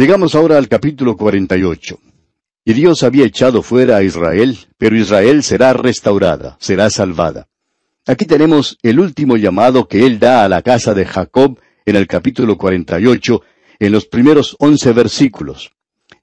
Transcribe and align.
Llegamos 0.00 0.34
ahora 0.34 0.56
al 0.56 0.66
capítulo 0.66 1.14
48. 1.14 1.98
Y 2.64 2.72
Dios 2.72 3.02
había 3.02 3.26
echado 3.26 3.62
fuera 3.62 3.98
a 3.98 4.02
Israel, 4.02 4.56
pero 4.78 4.96
Israel 4.96 5.42
será 5.42 5.74
restaurada, 5.74 6.56
será 6.58 6.88
salvada. 6.88 7.48
Aquí 8.06 8.24
tenemos 8.24 8.78
el 8.82 8.98
último 8.98 9.36
llamado 9.36 9.88
que 9.88 10.06
Él 10.06 10.18
da 10.18 10.42
a 10.42 10.48
la 10.48 10.62
casa 10.62 10.94
de 10.94 11.04
Jacob 11.04 11.60
en 11.84 11.96
el 11.96 12.06
capítulo 12.06 12.56
48, 12.56 13.42
en 13.78 13.92
los 13.92 14.06
primeros 14.06 14.56
once 14.58 14.90
versículos. 14.94 15.70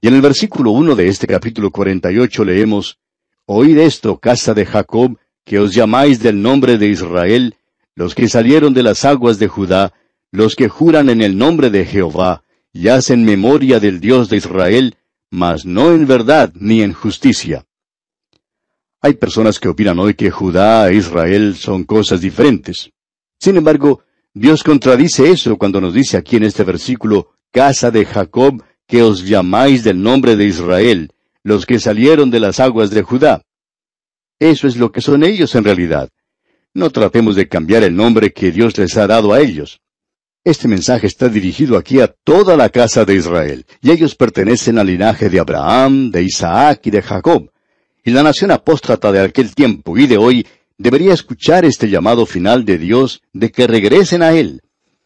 Y 0.00 0.08
en 0.08 0.14
el 0.14 0.22
versículo 0.22 0.72
uno 0.72 0.96
de 0.96 1.06
este 1.06 1.28
capítulo 1.28 1.70
48 1.70 2.44
leemos, 2.44 2.98
Oíd 3.46 3.78
esto, 3.78 4.18
casa 4.18 4.54
de 4.54 4.66
Jacob, 4.66 5.16
que 5.44 5.60
os 5.60 5.72
llamáis 5.72 6.18
del 6.18 6.42
nombre 6.42 6.78
de 6.78 6.88
Israel, 6.88 7.54
los 7.94 8.16
que 8.16 8.28
salieron 8.28 8.74
de 8.74 8.82
las 8.82 9.04
aguas 9.04 9.38
de 9.38 9.46
Judá, 9.46 9.92
los 10.32 10.56
que 10.56 10.68
juran 10.68 11.10
en 11.10 11.22
el 11.22 11.38
nombre 11.38 11.70
de 11.70 11.84
Jehová, 11.84 12.42
y 12.78 12.86
hacen 12.86 13.24
memoria 13.24 13.80
del 13.80 13.98
Dios 13.98 14.28
de 14.28 14.36
Israel, 14.36 14.94
mas 15.32 15.66
no 15.66 15.90
en 15.90 16.06
verdad 16.06 16.52
ni 16.54 16.80
en 16.80 16.92
justicia. 16.92 17.66
Hay 19.00 19.14
personas 19.14 19.58
que 19.58 19.66
opinan 19.66 19.98
hoy 19.98 20.14
que 20.14 20.30
Judá 20.30 20.88
e 20.88 20.94
Israel 20.94 21.56
son 21.56 21.82
cosas 21.82 22.20
diferentes. 22.20 22.90
Sin 23.40 23.56
embargo, 23.56 24.04
Dios 24.32 24.62
contradice 24.62 25.28
eso 25.28 25.58
cuando 25.58 25.80
nos 25.80 25.92
dice 25.92 26.16
aquí 26.16 26.36
en 26.36 26.44
este 26.44 26.62
versículo, 26.62 27.32
Casa 27.50 27.90
de 27.90 28.04
Jacob, 28.04 28.62
que 28.86 29.02
os 29.02 29.26
llamáis 29.26 29.82
del 29.82 30.00
nombre 30.00 30.36
de 30.36 30.44
Israel, 30.44 31.10
los 31.42 31.66
que 31.66 31.80
salieron 31.80 32.30
de 32.30 32.38
las 32.38 32.60
aguas 32.60 32.90
de 32.90 33.02
Judá. 33.02 33.42
Eso 34.38 34.68
es 34.68 34.76
lo 34.76 34.92
que 34.92 35.00
son 35.00 35.24
ellos 35.24 35.52
en 35.56 35.64
realidad. 35.64 36.10
No 36.74 36.90
tratemos 36.90 37.34
de 37.34 37.48
cambiar 37.48 37.82
el 37.82 37.96
nombre 37.96 38.32
que 38.32 38.52
Dios 38.52 38.78
les 38.78 38.96
ha 38.96 39.08
dado 39.08 39.32
a 39.32 39.40
ellos. 39.40 39.80
Este 40.44 40.68
mensaje 40.68 41.06
está 41.06 41.28
dirigido 41.28 41.76
aquí 41.76 42.00
a 42.00 42.08
toda 42.08 42.56
la 42.56 42.68
casa 42.68 43.04
de 43.04 43.14
Israel, 43.14 43.66
y 43.82 43.90
ellos 43.90 44.14
pertenecen 44.14 44.78
al 44.78 44.86
linaje 44.86 45.28
de 45.28 45.40
Abraham, 45.40 46.10
de 46.10 46.22
Isaac 46.22 46.80
y 46.84 46.90
de 46.90 47.02
Jacob. 47.02 47.50
Y 48.04 48.12
la 48.12 48.22
nación 48.22 48.50
apóstata 48.50 49.12
de 49.12 49.20
aquel 49.20 49.54
tiempo 49.54 49.98
y 49.98 50.06
de 50.06 50.16
hoy 50.16 50.46
debería 50.78 51.12
escuchar 51.12 51.64
este 51.64 51.90
llamado 51.90 52.24
final 52.24 52.64
de 52.64 52.78
Dios 52.78 53.20
de 53.32 53.50
que 53.50 53.66
regresen 53.66 54.22
a 54.22 54.32
Él. 54.32 54.62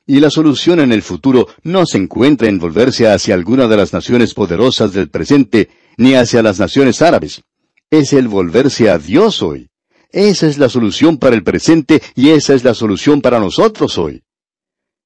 Y 0.06 0.20
la 0.20 0.30
solución 0.30 0.80
en 0.80 0.92
el 0.92 1.02
futuro 1.02 1.48
no 1.62 1.86
se 1.86 1.98
encuentra 1.98 2.48
en 2.48 2.58
volverse 2.58 3.08
hacia 3.08 3.34
alguna 3.34 3.66
de 3.66 3.76
las 3.76 3.92
naciones 3.92 4.34
poderosas 4.34 4.92
del 4.92 5.08
presente, 5.08 5.70
ni 5.96 6.14
hacia 6.14 6.42
las 6.42 6.60
naciones 6.60 7.00
árabes. 7.02 7.42
Es 7.90 8.12
el 8.12 8.28
volverse 8.28 8.90
a 8.90 8.98
Dios 8.98 9.42
hoy. 9.42 9.68
Esa 10.10 10.46
es 10.46 10.58
la 10.58 10.68
solución 10.68 11.16
para 11.16 11.34
el 11.34 11.42
presente 11.42 12.02
y 12.14 12.30
esa 12.30 12.54
es 12.54 12.64
la 12.64 12.74
solución 12.74 13.22
para 13.22 13.40
nosotros 13.40 13.96
hoy. 13.96 14.22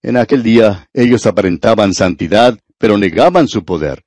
En 0.03 0.17
aquel 0.17 0.43
día 0.43 0.89
ellos 0.93 1.27
aparentaban 1.27 1.95
santidad, 1.95 2.59
pero 2.79 2.99
negaban 2.99 3.49
su 3.49 3.65
poder. 3.65 4.05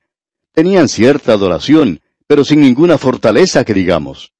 Tenían 0.52 0.88
cierta 0.88 1.32
adoración, 1.32 2.00
pero 2.26 2.44
sin 2.44 2.60
ninguna 2.60 2.98
fortaleza 2.98 3.64
que 3.64 3.74
digamos. 3.74 4.32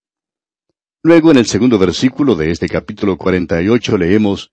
Luego 1.03 1.31
en 1.31 1.39
el 1.39 1.47
segundo 1.47 1.79
versículo 1.79 2.35
de 2.35 2.51
este 2.51 2.69
capítulo 2.69 3.17
48 3.17 3.97
leemos, 3.97 4.53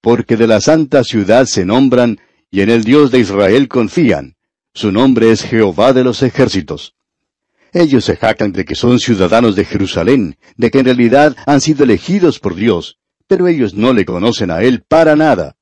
Porque 0.00 0.36
de 0.36 0.46
la 0.46 0.60
santa 0.60 1.02
ciudad 1.04 1.46
se 1.46 1.64
nombran, 1.64 2.20
y 2.50 2.60
en 2.60 2.70
el 2.70 2.84
Dios 2.84 3.10
de 3.10 3.18
Israel 3.18 3.66
confían. 3.68 4.36
Su 4.74 4.92
nombre 4.92 5.30
es 5.30 5.42
Jehová 5.42 5.92
de 5.92 6.04
los 6.04 6.22
ejércitos. 6.22 6.94
Ellos 7.72 8.04
se 8.04 8.16
jactan 8.16 8.52
de 8.52 8.64
que 8.64 8.74
son 8.74 8.98
ciudadanos 8.98 9.56
de 9.56 9.64
Jerusalén, 9.64 10.36
de 10.56 10.70
que 10.70 10.78
en 10.78 10.84
realidad 10.84 11.36
han 11.46 11.60
sido 11.60 11.84
elegidos 11.84 12.38
por 12.38 12.54
Dios, 12.54 12.98
pero 13.26 13.48
ellos 13.48 13.74
no 13.74 13.92
le 13.92 14.04
conocen 14.04 14.50
a 14.50 14.62
Él 14.62 14.84
para 14.86 15.16
nada. 15.16 15.56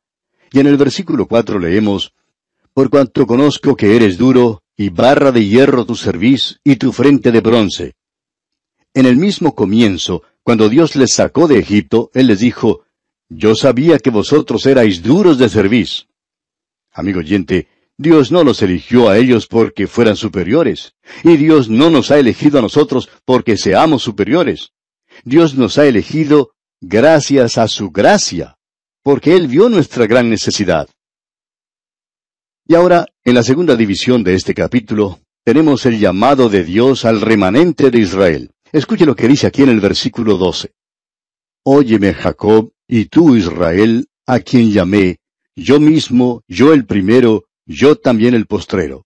Y 0.55 0.60
en 0.60 0.69
el 0.69 0.77
versículo 0.77 1.27
cuatro 1.27 1.58
leemos, 1.58 2.14
Por 2.72 2.88
cuanto 2.88 3.27
conozco 3.27 3.74
que 3.74 3.96
eres 3.96 4.17
duro, 4.17 4.62
y 4.77 4.89
barra 4.89 5.33
de 5.33 5.45
hierro 5.45 5.84
tu 5.84 5.96
cerviz, 5.96 6.61
y 6.62 6.77
tu 6.77 6.92
frente 6.92 7.33
de 7.33 7.40
bronce. 7.40 7.95
En 8.95 9.05
el 9.06 9.17
mismo 9.17 9.56
comienzo, 9.56 10.23
cuando 10.45 10.68
Dios 10.68 10.95
les 10.95 11.12
sacó 11.12 11.48
de 11.48 11.58
Egipto, 11.58 12.08
Él 12.14 12.28
les 12.28 12.39
dijo, 12.39 12.84
Yo 13.28 13.56
sabía 13.56 13.98
que 13.98 14.11
vosotros 14.11 14.64
erais 14.67 15.02
duros 15.02 15.39
de 15.39 15.48
cerviz. 15.48 16.06
Amigo 16.92 17.18
oyente, 17.18 17.67
Dios 17.98 18.30
no 18.30 18.45
los 18.45 18.62
eligió 18.62 19.08
a 19.08 19.18
ellos 19.18 19.48
porque 19.48 19.89
fueran 19.89 20.14
superiores, 20.14 20.95
y 21.24 21.36
Dios 21.36 21.68
no 21.68 21.90
nos 21.90 22.12
ha 22.12 22.18
elegido 22.20 22.61
a 22.61 22.62
nosotros 22.62 23.08
porque 23.24 23.57
seamos 23.57 24.05
superiores. 24.05 24.70
Dios 25.24 25.57
nos 25.57 25.78
ha 25.78 25.86
elegido 25.86 26.52
gracias 26.80 27.58
a 27.58 27.67
su 27.67 27.90
gracia 27.90 28.57
porque 29.04 29.36
Él 29.36 29.48
vio 29.48 29.68
nuestra 29.68 30.06
gran 30.06 30.30
necesidad. 30.30 30.88
Y 32.66 32.74
ahora, 32.74 33.06
en 33.22 33.34
la 33.34 33.42
segunda 33.42 33.76
división 33.76 34.24
de 34.24 34.34
este 34.34 34.54
capítulo, 34.54 35.20
tenemos 35.44 35.84
el 35.84 36.00
llamado 36.00 36.48
de 36.48 36.64
Dios 36.64 37.04
al 37.04 37.20
remanente 37.20 37.90
de 37.90 37.98
Israel. 37.98 38.50
Escuche 38.72 39.04
lo 39.04 39.14
que 39.14 39.28
dice 39.28 39.46
aquí 39.46 39.62
en 39.62 39.68
el 39.68 39.80
versículo 39.80 40.38
12. 40.38 40.72
Óyeme, 41.64 42.14
Jacob, 42.14 42.72
y 42.88 43.04
tú, 43.04 43.36
Israel, 43.36 44.08
a 44.26 44.40
quien 44.40 44.72
llamé, 44.72 45.18
yo 45.54 45.78
mismo, 45.80 46.42
yo 46.48 46.72
el 46.72 46.86
primero, 46.86 47.44
yo 47.66 47.96
también 47.96 48.34
el 48.34 48.46
postrero. 48.46 49.04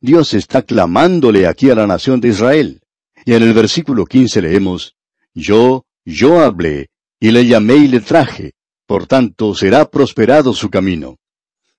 Dios 0.00 0.32
está 0.32 0.62
clamándole 0.62 1.46
aquí 1.46 1.68
a 1.68 1.74
la 1.74 1.86
nación 1.86 2.18
de 2.20 2.28
Israel. 2.28 2.80
Y 3.26 3.34
en 3.34 3.42
el 3.42 3.52
versículo 3.52 4.06
15 4.06 4.40
leemos, 4.40 4.94
Yo, 5.34 5.84
yo 6.06 6.40
hablé, 6.40 6.88
y 7.20 7.30
le 7.30 7.46
llamé 7.46 7.76
y 7.76 7.88
le 7.88 8.00
traje, 8.00 8.54
por 8.88 9.06
tanto, 9.06 9.54
será 9.54 9.90
prosperado 9.90 10.54
su 10.54 10.70
camino. 10.70 11.18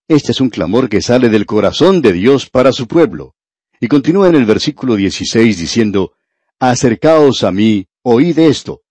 Este 0.07 0.31
es 0.31 0.39
un 0.41 0.51
clamor 0.51 0.89
que 0.89 1.01
sale 1.01 1.29
del 1.29 1.47
corazón 1.47 2.03
de 2.03 2.13
Dios 2.13 2.47
para 2.47 2.71
su 2.71 2.87
pueblo. 2.87 3.33
Y 3.81 3.87
continúa 3.87 4.29
en 4.29 4.35
el 4.35 4.45
versículo 4.45 4.95
16 4.95 5.57
diciendo, 5.57 6.13
Acercaos 6.59 7.43
a 7.43 7.51
mí, 7.51 7.87
oíd 8.03 8.37
esto. 8.37 8.81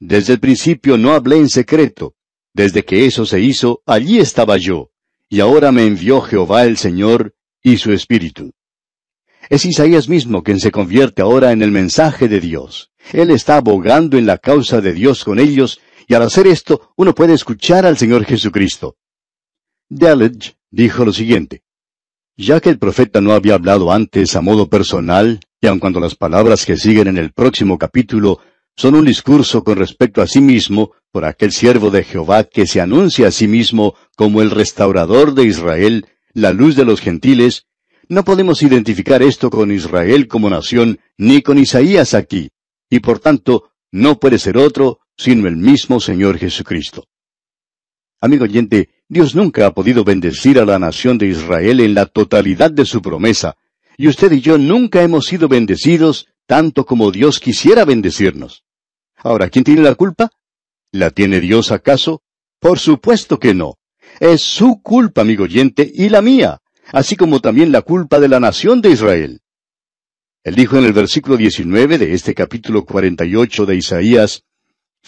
Desde 0.00 0.32
el 0.32 0.40
principio 0.40 0.96
no 0.96 1.12
hablé 1.12 1.36
en 1.36 1.50
secreto. 1.50 2.14
Desde 2.54 2.82
que 2.82 3.04
eso 3.04 3.26
se 3.26 3.40
hizo, 3.40 3.82
allí 3.84 4.20
estaba 4.20 4.56
yo. 4.56 4.88
Y 5.28 5.40
ahora 5.40 5.70
me 5.70 5.84
envió 5.84 6.22
Jehová 6.22 6.64
el 6.64 6.78
Señor 6.78 7.34
y 7.62 7.76
su 7.76 7.92
Espíritu. 7.92 8.52
Es 9.50 9.66
Isaías 9.66 10.08
mismo 10.08 10.42
quien 10.42 10.60
se 10.60 10.70
convierte 10.70 11.20
ahora 11.20 11.52
en 11.52 11.60
el 11.60 11.72
mensaje 11.72 12.26
de 12.26 12.40
Dios. 12.40 12.90
Él 13.12 13.30
está 13.30 13.58
abogando 13.58 14.16
en 14.16 14.24
la 14.24 14.38
causa 14.38 14.80
de 14.80 14.94
Dios 14.94 15.24
con 15.24 15.38
ellos 15.38 15.78
y 16.06 16.14
al 16.14 16.22
hacer 16.22 16.46
esto, 16.46 16.92
uno 16.96 17.14
puede 17.14 17.34
escuchar 17.34 17.84
al 17.86 17.96
Señor 17.98 18.24
Jesucristo. 18.24 18.96
Delitzsch 19.88 20.54
dijo 20.70 21.04
lo 21.04 21.12
siguiente. 21.12 21.62
Ya 22.36 22.60
que 22.60 22.68
el 22.68 22.78
profeta 22.78 23.20
no 23.20 23.32
había 23.32 23.54
hablado 23.54 23.90
antes 23.92 24.36
a 24.36 24.40
modo 24.40 24.68
personal, 24.68 25.40
y 25.60 25.66
aun 25.66 25.78
cuando 25.78 26.00
las 26.00 26.14
palabras 26.14 26.66
que 26.66 26.76
siguen 26.76 27.08
en 27.08 27.16
el 27.16 27.32
próximo 27.32 27.78
capítulo 27.78 28.40
son 28.76 28.94
un 28.94 29.06
discurso 29.06 29.64
con 29.64 29.76
respecto 29.76 30.20
a 30.20 30.26
sí 30.26 30.40
mismo 30.40 30.92
por 31.10 31.24
aquel 31.24 31.50
siervo 31.50 31.90
de 31.90 32.04
Jehová 32.04 32.44
que 32.44 32.66
se 32.66 32.80
anuncia 32.80 33.28
a 33.28 33.30
sí 33.30 33.48
mismo 33.48 33.94
como 34.16 34.42
el 34.42 34.50
restaurador 34.50 35.34
de 35.34 35.44
Israel, 35.44 36.06
la 36.34 36.52
luz 36.52 36.76
de 36.76 36.84
los 36.84 37.00
gentiles, 37.00 37.64
no 38.08 38.22
podemos 38.22 38.62
identificar 38.62 39.22
esto 39.22 39.48
con 39.48 39.72
Israel 39.72 40.28
como 40.28 40.50
nación 40.50 41.00
ni 41.16 41.40
con 41.40 41.58
Isaías 41.58 42.12
aquí, 42.12 42.50
y 42.90 43.00
por 43.00 43.18
tanto 43.18 43.70
no 43.90 44.20
puede 44.20 44.38
ser 44.38 44.58
otro 44.58 45.00
sino 45.16 45.48
el 45.48 45.56
mismo 45.56 46.00
Señor 46.00 46.38
Jesucristo. 46.38 47.06
Amigo 48.20 48.44
oyente, 48.44 48.90
Dios 49.08 49.34
nunca 49.34 49.66
ha 49.66 49.74
podido 49.74 50.04
bendecir 50.04 50.58
a 50.58 50.64
la 50.64 50.78
nación 50.78 51.18
de 51.18 51.26
Israel 51.26 51.80
en 51.80 51.94
la 51.94 52.06
totalidad 52.06 52.70
de 52.70 52.84
su 52.84 53.00
promesa, 53.02 53.56
y 53.96 54.08
usted 54.08 54.32
y 54.32 54.40
yo 54.40 54.58
nunca 54.58 55.02
hemos 55.02 55.26
sido 55.26 55.48
bendecidos 55.48 56.26
tanto 56.46 56.84
como 56.86 57.10
Dios 57.10 57.40
quisiera 57.40 57.84
bendecirnos. 57.84 58.64
Ahora, 59.16 59.48
¿quién 59.48 59.64
tiene 59.64 59.82
la 59.82 59.94
culpa? 59.94 60.30
¿La 60.92 61.10
tiene 61.10 61.40
Dios 61.40 61.72
acaso? 61.72 62.22
Por 62.58 62.78
supuesto 62.78 63.38
que 63.38 63.54
no. 63.54 63.78
Es 64.20 64.42
su 64.42 64.80
culpa, 64.82 65.22
amigo 65.22 65.44
oyente, 65.44 65.90
y 65.92 66.08
la 66.08 66.22
mía, 66.22 66.60
así 66.92 67.16
como 67.16 67.40
también 67.40 67.72
la 67.72 67.82
culpa 67.82 68.20
de 68.20 68.28
la 68.28 68.40
nación 68.40 68.80
de 68.80 68.90
Israel. 68.90 69.40
Él 70.44 70.54
dijo 70.54 70.78
en 70.78 70.84
el 70.84 70.92
versículo 70.92 71.36
19 71.36 71.98
de 71.98 72.14
este 72.14 72.34
capítulo 72.34 72.84
48 72.84 73.66
de 73.66 73.76
Isaías, 73.76 74.44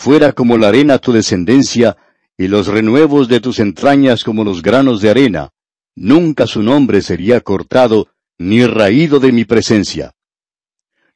Fuera 0.01 0.33
como 0.33 0.57
la 0.59 0.69
arena 0.69 0.99
tu 0.99 1.11
descendencia, 1.11 1.97
y 2.37 2.47
los 2.47 2.69
renuevos 2.69 3.27
de 3.27 3.41
tus 3.41 3.59
entrañas 3.59 4.23
como 4.23 4.45
los 4.45 4.63
granos 4.63 5.01
de 5.01 5.11
arena. 5.11 5.51
Nunca 5.97 6.47
su 6.47 6.63
nombre 6.63 7.03
sería 7.03 7.41
cortado, 7.41 8.07
ni 8.39 8.65
raído 8.65 9.19
de 9.19 9.33
mi 9.33 9.45
presencia. 9.45 10.13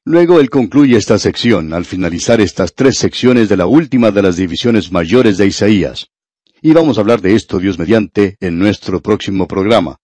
Luego 0.05 0.41
él 0.41 0.51
concluye 0.51 0.97
esta 0.97 1.17
sección 1.21 1.73
al 1.73 1.85
finalizar 1.85 2.41
estas 2.41 2.75
tres 2.75 2.99
secciones 2.99 3.49
de 3.49 3.57
la 3.57 3.67
última 3.67 4.11
de 4.11 4.21
las 4.21 4.35
divisiones 4.37 4.91
mayores 4.91 5.39
de 5.39 5.47
Isaías. 5.47 6.09
Y 6.61 6.73
vamos 6.73 6.99
a 6.99 7.03
hablar 7.03 7.21
de 7.21 7.37
esto, 7.37 7.61
Dios 7.61 7.79
mediante, 7.79 8.37
en 8.41 8.59
nuestro 8.59 9.01
próximo 9.01 9.47
programa. 9.47 9.99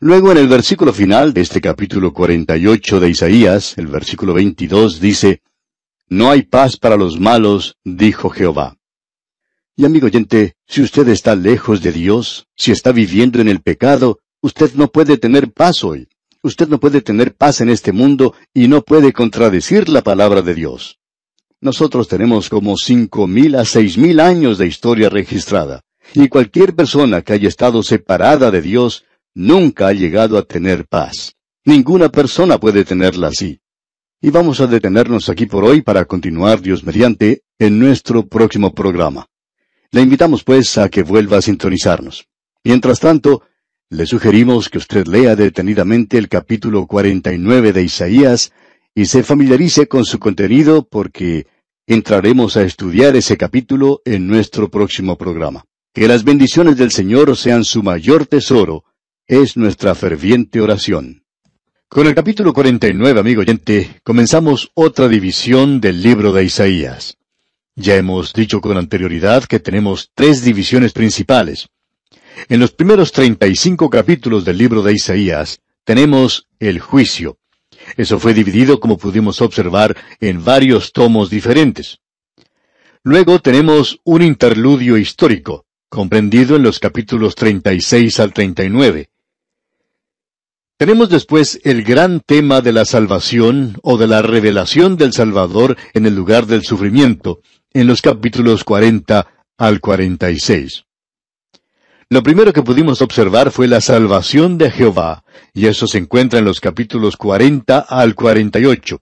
Luego 0.00 0.32
en 0.32 0.36
el 0.36 0.48
versículo 0.48 0.92
final 0.92 1.32
de 1.32 1.40
este 1.40 1.62
capítulo 1.62 2.12
48 2.12 3.00
de 3.00 3.08
Isaías, 3.08 3.78
el 3.78 3.86
versículo 3.86 4.34
22 4.34 5.00
dice, 5.00 5.40
no 6.08 6.30
hay 6.30 6.42
paz 6.42 6.76
para 6.76 6.96
los 6.96 7.18
malos, 7.18 7.76
dijo 7.84 8.30
Jehová. 8.30 8.76
Y 9.76 9.84
amigo 9.84 10.06
oyente, 10.06 10.54
si 10.66 10.82
usted 10.82 11.08
está 11.08 11.34
lejos 11.36 11.82
de 11.82 11.92
Dios, 11.92 12.46
si 12.56 12.72
está 12.72 12.92
viviendo 12.92 13.40
en 13.40 13.48
el 13.48 13.60
pecado, 13.60 14.20
usted 14.40 14.72
no 14.74 14.88
puede 14.88 15.18
tener 15.18 15.52
paz 15.52 15.84
hoy. 15.84 16.08
usted 16.46 16.68
no 16.68 16.78
puede 16.78 17.02
tener 17.02 17.34
paz 17.34 17.60
en 17.60 17.68
este 17.68 17.92
mundo 17.92 18.34
y 18.54 18.68
no 18.68 18.82
puede 18.82 19.12
contradecir 19.12 19.88
la 19.88 20.02
palabra 20.02 20.42
de 20.42 20.54
Dios. 20.54 20.98
Nosotros 21.60 22.06
tenemos 22.08 22.48
como 22.48 22.76
cinco 22.76 23.26
mil 23.26 23.56
a 23.56 23.64
seis 23.64 23.98
mil 23.98 24.20
años 24.20 24.56
de 24.58 24.66
historia 24.66 25.08
registrada, 25.08 25.82
y 26.14 26.28
cualquier 26.28 26.74
persona 26.74 27.22
que 27.22 27.32
haya 27.32 27.48
estado 27.48 27.82
separada 27.82 28.50
de 28.50 28.62
Dios 28.62 29.04
nunca 29.34 29.88
ha 29.88 29.92
llegado 29.92 30.38
a 30.38 30.42
tener 30.42 30.86
paz. 30.86 31.34
Ninguna 31.64 32.08
persona 32.10 32.58
puede 32.58 32.84
tenerla 32.84 33.28
así. 33.28 33.58
Y 34.20 34.30
vamos 34.30 34.60
a 34.60 34.66
detenernos 34.66 35.28
aquí 35.28 35.44
por 35.44 35.64
hoy 35.64 35.82
para 35.82 36.06
continuar, 36.06 36.62
Dios 36.62 36.84
mediante, 36.84 37.42
en 37.58 37.78
nuestro 37.78 38.26
próximo 38.26 38.74
programa. 38.74 39.26
Le 39.90 40.00
invitamos 40.00 40.42
pues 40.42 40.78
a 40.78 40.88
que 40.88 41.02
vuelva 41.02 41.36
a 41.38 41.42
sintonizarnos. 41.42 42.26
Mientras 42.64 42.98
tanto, 42.98 43.42
le 43.90 44.06
sugerimos 44.06 44.70
que 44.70 44.78
usted 44.78 45.06
lea 45.06 45.36
detenidamente 45.36 46.16
el 46.16 46.28
capítulo 46.28 46.86
49 46.86 47.72
de 47.72 47.82
Isaías 47.82 48.52
y 48.94 49.04
se 49.04 49.22
familiarice 49.22 49.86
con 49.86 50.06
su 50.06 50.18
contenido 50.18 50.88
porque 50.88 51.46
entraremos 51.86 52.56
a 52.56 52.62
estudiar 52.62 53.16
ese 53.16 53.36
capítulo 53.36 54.00
en 54.06 54.26
nuestro 54.26 54.70
próximo 54.70 55.18
programa. 55.18 55.66
Que 55.92 56.08
las 56.08 56.24
bendiciones 56.24 56.78
del 56.78 56.90
Señor 56.90 57.36
sean 57.36 57.64
su 57.64 57.82
mayor 57.82 58.26
tesoro, 58.26 58.84
es 59.26 59.58
nuestra 59.58 59.94
ferviente 59.94 60.60
oración. 60.62 61.25
Con 61.96 62.06
el 62.06 62.14
capítulo 62.14 62.52
49, 62.52 63.20
amigo 63.20 63.40
oyente, 63.40 64.02
comenzamos 64.04 64.70
otra 64.74 65.08
división 65.08 65.80
del 65.80 66.02
libro 66.02 66.30
de 66.30 66.44
Isaías. 66.44 67.16
Ya 67.74 67.96
hemos 67.96 68.34
dicho 68.34 68.60
con 68.60 68.76
anterioridad 68.76 69.44
que 69.44 69.60
tenemos 69.60 70.10
tres 70.14 70.44
divisiones 70.44 70.92
principales. 70.92 71.70
En 72.50 72.60
los 72.60 72.72
primeros 72.72 73.12
35 73.12 73.88
capítulos 73.88 74.44
del 74.44 74.58
libro 74.58 74.82
de 74.82 74.92
Isaías 74.92 75.62
tenemos 75.84 76.48
el 76.60 76.80
juicio. 76.80 77.38
Eso 77.96 78.18
fue 78.18 78.34
dividido, 78.34 78.78
como 78.78 78.98
pudimos 78.98 79.40
observar, 79.40 79.96
en 80.20 80.44
varios 80.44 80.92
tomos 80.92 81.30
diferentes. 81.30 82.00
Luego 83.04 83.38
tenemos 83.38 84.00
un 84.04 84.20
interludio 84.20 84.98
histórico, 84.98 85.64
comprendido 85.88 86.56
en 86.56 86.62
los 86.62 86.78
capítulos 86.78 87.34
36 87.36 88.20
al 88.20 88.34
39. 88.34 89.08
Tenemos 90.78 91.08
después 91.08 91.58
el 91.64 91.84
gran 91.84 92.20
tema 92.20 92.60
de 92.60 92.70
la 92.70 92.84
salvación 92.84 93.78
o 93.82 93.96
de 93.96 94.06
la 94.06 94.20
revelación 94.20 94.98
del 94.98 95.14
Salvador 95.14 95.74
en 95.94 96.04
el 96.04 96.14
lugar 96.14 96.44
del 96.44 96.64
sufrimiento, 96.64 97.40
en 97.72 97.86
los 97.86 98.02
capítulos 98.02 98.62
40 98.62 99.26
al 99.56 99.80
46. 99.80 100.84
Lo 102.10 102.22
primero 102.22 102.52
que 102.52 102.62
pudimos 102.62 103.00
observar 103.00 103.52
fue 103.52 103.68
la 103.68 103.80
salvación 103.80 104.58
de 104.58 104.70
Jehová, 104.70 105.24
y 105.54 105.66
eso 105.66 105.86
se 105.86 105.96
encuentra 105.96 106.40
en 106.40 106.44
los 106.44 106.60
capítulos 106.60 107.16
40 107.16 107.78
al 107.78 108.14
48. 108.14 109.00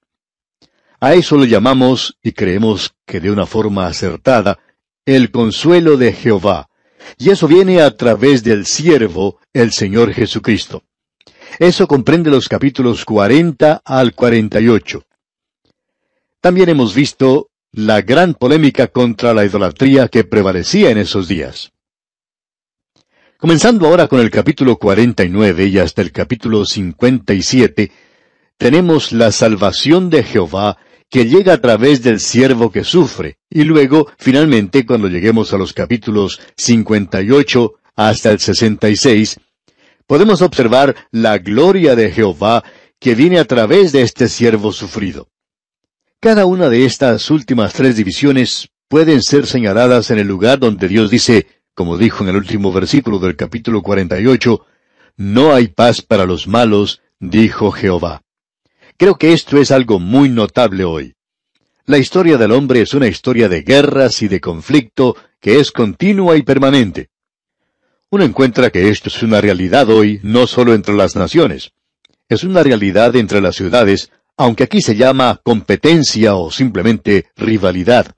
A 1.00 1.14
eso 1.14 1.36
lo 1.36 1.44
llamamos, 1.44 2.16
y 2.22 2.32
creemos 2.32 2.94
que 3.04 3.18
de 3.18 3.32
una 3.32 3.46
forma 3.46 3.88
acertada, 3.88 4.60
el 5.04 5.32
consuelo 5.32 5.96
de 5.96 6.12
Jehová, 6.12 6.68
y 7.18 7.30
eso 7.30 7.48
viene 7.48 7.82
a 7.82 7.96
través 7.96 8.44
del 8.44 8.64
siervo, 8.64 9.40
el 9.52 9.72
Señor 9.72 10.12
Jesucristo. 10.12 10.84
Eso 11.58 11.87
comprende 11.87 12.31
los 12.31 12.49
capítulos 12.49 13.05
40 13.05 13.82
al 13.85 14.14
48. 14.14 15.05
También 16.41 16.69
hemos 16.69 16.94
visto 16.94 17.50
la 17.73 18.02
gran 18.02 18.35
polémica 18.35 18.88
contra 18.88 19.35
la 19.35 19.44
idolatría 19.44 20.08
que 20.08 20.25
prevalecía 20.25 20.91
en 20.91 20.99
esos 20.99 21.29
días. 21.29 21.73
Comenzando 23.38 23.87
ahora 23.87 24.08
con 24.08 24.20
el 24.20 24.31
capítulo 24.31 24.76
49 24.76 25.67
y 25.67 25.79
hasta 25.79 26.00
el 26.02 26.12
capítulo 26.12 26.64
57, 26.64 27.93
tenemos 28.56 29.12
la 29.12 29.32
salvación 29.32 30.08
de 30.08 30.23
Jehová 30.23 30.79
que 31.11 31.26
llega 31.26 31.52
a 31.52 31.61
través 31.61 32.02
del 32.02 32.20
siervo 32.20 32.73
que 32.73 32.85
sufre, 32.85 33.38
y 33.50 33.64
luego, 33.64 34.08
finalmente, 34.19 34.87
cuando 34.87 35.08
lleguemos 35.08 35.52
a 35.52 35.58
los 35.58 35.73
capítulos 35.73 36.41
58 36.56 37.75
hasta 37.96 38.31
el 38.31 38.38
66, 38.38 39.38
podemos 40.06 40.42
observar 40.42 40.94
la 41.10 41.38
gloria 41.38 41.96
de 41.96 42.10
Jehová 42.10 42.64
que 42.98 43.14
viene 43.14 43.38
a 43.38 43.44
través 43.44 43.92
de 43.92 44.02
este 44.02 44.28
siervo 44.28 44.72
sufrido. 44.72 45.28
Cada 46.20 46.46
una 46.46 46.68
de 46.68 46.86
estas 46.86 47.30
últimas 47.30 47.72
tres 47.74 47.96
divisiones 47.96 48.68
pueden 48.88 49.22
ser 49.22 49.46
señaladas 49.46 50.10
en 50.10 50.18
el 50.18 50.26
lugar 50.26 50.58
donde 50.58 50.88
Dios 50.88 51.10
dice, 51.10 51.46
como 51.74 51.98
dijo 51.98 52.24
en 52.24 52.30
el 52.30 52.36
último 52.36 52.72
versículo 52.72 53.18
del 53.18 53.36
capítulo 53.36 53.82
48, 53.82 54.64
No 55.16 55.52
hay 55.52 55.68
paz 55.68 56.00
para 56.00 56.24
los 56.24 56.46
malos, 56.46 57.02
dijo 57.18 57.70
Jehová. 57.70 58.22
Creo 58.96 59.16
que 59.16 59.32
esto 59.32 59.58
es 59.58 59.70
algo 59.70 59.98
muy 59.98 60.28
notable 60.28 60.84
hoy. 60.84 61.14
La 61.86 61.98
historia 61.98 62.38
del 62.38 62.52
hombre 62.52 62.80
es 62.80 62.94
una 62.94 63.08
historia 63.08 63.48
de 63.48 63.62
guerras 63.62 64.22
y 64.22 64.28
de 64.28 64.40
conflicto 64.40 65.16
que 65.40 65.60
es 65.60 65.72
continua 65.72 66.36
y 66.36 66.42
permanente. 66.42 67.10
Uno 68.10 68.24
encuentra 68.24 68.70
que 68.70 68.88
esto 68.90 69.08
es 69.08 69.22
una 69.22 69.40
realidad 69.40 69.88
hoy 69.90 70.20
no 70.22 70.46
solo 70.46 70.74
entre 70.74 70.94
las 70.94 71.16
naciones. 71.16 71.72
Es 72.28 72.44
una 72.44 72.62
realidad 72.62 73.16
entre 73.16 73.40
las 73.40 73.56
ciudades, 73.56 74.10
aunque 74.36 74.64
aquí 74.64 74.80
se 74.80 74.96
llama 74.96 75.40
competencia 75.44 76.36
o 76.36 76.50
simplemente 76.50 77.26
rivalidad. 77.36 78.14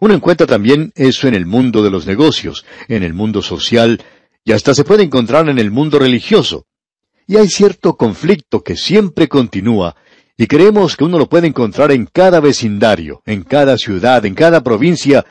Uno 0.00 0.14
encuentra 0.14 0.46
también 0.46 0.92
eso 0.96 1.28
en 1.28 1.34
el 1.34 1.46
mundo 1.46 1.82
de 1.82 1.90
los 1.90 2.06
negocios, 2.06 2.64
en 2.88 3.02
el 3.02 3.14
mundo 3.14 3.40
social, 3.40 4.02
y 4.44 4.52
hasta 4.52 4.74
se 4.74 4.84
puede 4.84 5.04
encontrar 5.04 5.48
en 5.48 5.58
el 5.58 5.70
mundo 5.70 5.98
religioso. 5.98 6.66
Y 7.26 7.36
hay 7.36 7.48
cierto 7.48 7.96
conflicto 7.96 8.62
que 8.62 8.76
siempre 8.76 9.28
continúa, 9.28 9.94
y 10.36 10.46
creemos 10.46 10.96
que 10.96 11.04
uno 11.04 11.18
lo 11.18 11.28
puede 11.28 11.46
encontrar 11.46 11.92
en 11.92 12.06
cada 12.06 12.40
vecindario, 12.40 13.22
en 13.26 13.44
cada 13.44 13.76
ciudad, 13.76 14.26
en 14.26 14.34
cada 14.34 14.62
provincia, 14.62 15.24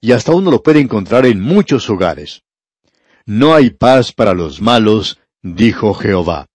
y 0.00 0.12
hasta 0.12 0.32
uno 0.32 0.50
lo 0.50 0.62
puede 0.62 0.80
encontrar 0.80 1.24
en 1.24 1.40
muchos 1.40 1.88
hogares. 1.88 2.42
No 3.26 3.54
hay 3.54 3.70
paz 3.70 4.12
para 4.12 4.34
los 4.34 4.60
malos, 4.60 5.18
dijo 5.42 5.94
Jehová. 5.94 6.46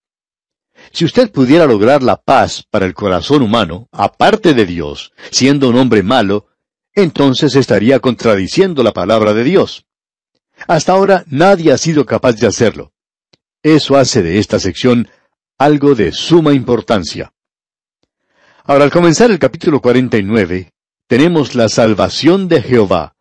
Si 0.91 1.05
usted 1.05 1.31
pudiera 1.31 1.65
lograr 1.65 2.03
la 2.03 2.17
paz 2.17 2.63
para 2.69 2.85
el 2.85 2.93
corazón 2.93 3.41
humano, 3.41 3.87
aparte 3.91 4.53
de 4.53 4.65
Dios, 4.65 5.13
siendo 5.31 5.69
un 5.69 5.77
hombre 5.77 6.03
malo, 6.03 6.47
entonces 6.93 7.55
estaría 7.55 7.99
contradiciendo 7.99 8.83
la 8.83 8.93
palabra 8.93 9.33
de 9.33 9.43
Dios. 9.43 9.85
Hasta 10.67 10.93
ahora 10.93 11.25
nadie 11.27 11.71
ha 11.71 11.77
sido 11.77 12.05
capaz 12.05 12.33
de 12.33 12.47
hacerlo. 12.47 12.93
Eso 13.63 13.97
hace 13.97 14.21
de 14.21 14.39
esta 14.39 14.59
sección 14.59 15.09
algo 15.57 15.95
de 15.95 16.11
suma 16.11 16.53
importancia. 16.53 17.33
Ahora, 18.63 18.85
al 18.85 18.91
comenzar 18.91 19.29
el 19.31 19.39
capítulo 19.39 19.81
49, 19.81 20.71
tenemos 21.07 21.55
la 21.55 21.69
salvación 21.69 22.47
de 22.47 22.61
Jehová. 22.61 23.14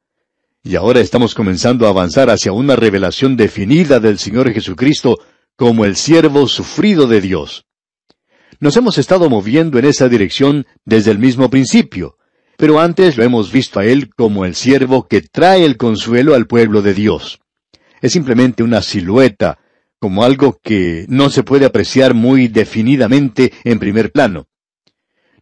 Y 0.66 0.76
ahora 0.76 1.00
estamos 1.00 1.34
comenzando 1.34 1.86
a 1.86 1.90
avanzar 1.90 2.30
hacia 2.30 2.52
una 2.52 2.74
revelación 2.74 3.36
definida 3.36 4.00
del 4.00 4.18
Señor 4.18 4.50
Jesucristo 4.50 5.18
como 5.56 5.84
el 5.84 5.94
siervo 5.94 6.48
sufrido 6.48 7.06
de 7.06 7.20
Dios. 7.20 7.66
Nos 8.60 8.74
hemos 8.78 8.96
estado 8.96 9.28
moviendo 9.28 9.78
en 9.78 9.84
esa 9.84 10.08
dirección 10.08 10.66
desde 10.86 11.10
el 11.10 11.18
mismo 11.18 11.50
principio, 11.50 12.16
pero 12.56 12.80
antes 12.80 13.18
lo 13.18 13.24
hemos 13.24 13.52
visto 13.52 13.78
a 13.78 13.84
Él 13.84 14.08
como 14.16 14.46
el 14.46 14.54
siervo 14.54 15.06
que 15.06 15.20
trae 15.20 15.66
el 15.66 15.76
consuelo 15.76 16.34
al 16.34 16.46
pueblo 16.46 16.80
de 16.80 16.94
Dios. 16.94 17.40
Es 18.00 18.12
simplemente 18.12 18.62
una 18.62 18.80
silueta, 18.80 19.58
como 19.98 20.24
algo 20.24 20.58
que 20.62 21.04
no 21.08 21.28
se 21.28 21.42
puede 21.42 21.66
apreciar 21.66 22.14
muy 22.14 22.48
definidamente 22.48 23.52
en 23.64 23.78
primer 23.78 24.12
plano. 24.12 24.46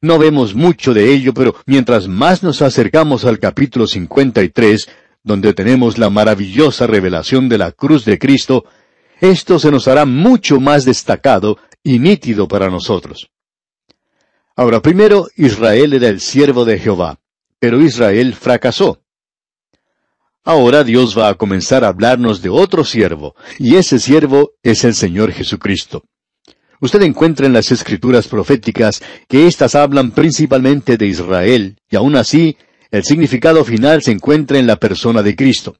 No 0.00 0.18
vemos 0.18 0.56
mucho 0.56 0.94
de 0.94 1.12
ello, 1.12 1.32
pero 1.32 1.54
mientras 1.64 2.08
más 2.08 2.42
nos 2.42 2.60
acercamos 2.60 3.24
al 3.24 3.38
capítulo 3.38 3.86
53, 3.86 4.88
donde 5.22 5.54
tenemos 5.54 5.98
la 5.98 6.10
maravillosa 6.10 6.86
revelación 6.86 7.48
de 7.48 7.58
la 7.58 7.72
cruz 7.72 8.04
de 8.04 8.18
Cristo, 8.18 8.64
esto 9.20 9.58
se 9.58 9.70
nos 9.70 9.86
hará 9.86 10.04
mucho 10.04 10.60
más 10.60 10.84
destacado 10.84 11.58
y 11.82 11.98
nítido 11.98 12.48
para 12.48 12.68
nosotros. 12.68 13.30
Ahora, 14.56 14.82
primero, 14.82 15.28
Israel 15.36 15.94
era 15.94 16.08
el 16.08 16.20
siervo 16.20 16.64
de 16.64 16.78
Jehová, 16.78 17.20
pero 17.58 17.80
Israel 17.80 18.34
fracasó. 18.34 19.00
Ahora 20.44 20.82
Dios 20.82 21.16
va 21.16 21.28
a 21.28 21.34
comenzar 21.34 21.84
a 21.84 21.88
hablarnos 21.88 22.42
de 22.42 22.48
otro 22.48 22.84
siervo, 22.84 23.36
y 23.58 23.76
ese 23.76 24.00
siervo 24.00 24.52
es 24.62 24.82
el 24.82 24.94
Señor 24.94 25.30
Jesucristo. 25.32 26.02
Usted 26.80 27.02
encuentra 27.02 27.46
en 27.46 27.52
las 27.52 27.70
escrituras 27.70 28.26
proféticas 28.26 29.00
que 29.28 29.46
éstas 29.46 29.76
hablan 29.76 30.10
principalmente 30.10 30.96
de 30.96 31.06
Israel, 31.06 31.76
y 31.88 31.94
aún 31.94 32.16
así, 32.16 32.56
el 32.92 33.04
significado 33.04 33.64
final 33.64 34.02
se 34.02 34.12
encuentra 34.12 34.58
en 34.58 34.66
la 34.66 34.76
persona 34.76 35.22
de 35.22 35.34
Cristo. 35.34 35.78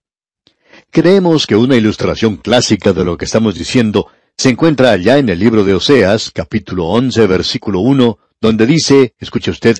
Creemos 0.90 1.46
que 1.46 1.54
una 1.54 1.76
ilustración 1.76 2.38
clásica 2.38 2.94
de 2.94 3.04
lo 3.04 3.18
que 3.18 3.26
estamos 3.26 3.54
diciendo 3.54 4.08
se 4.34 4.48
encuentra 4.48 4.92
allá 4.92 5.18
en 5.18 5.28
el 5.28 5.38
libro 5.38 5.62
de 5.62 5.74
Oseas, 5.74 6.30
capítulo 6.30 6.86
11, 6.86 7.26
versículo 7.26 7.80
1, 7.80 8.18
donde 8.40 8.66
dice, 8.66 9.14
escuche 9.18 9.50
usted, 9.50 9.76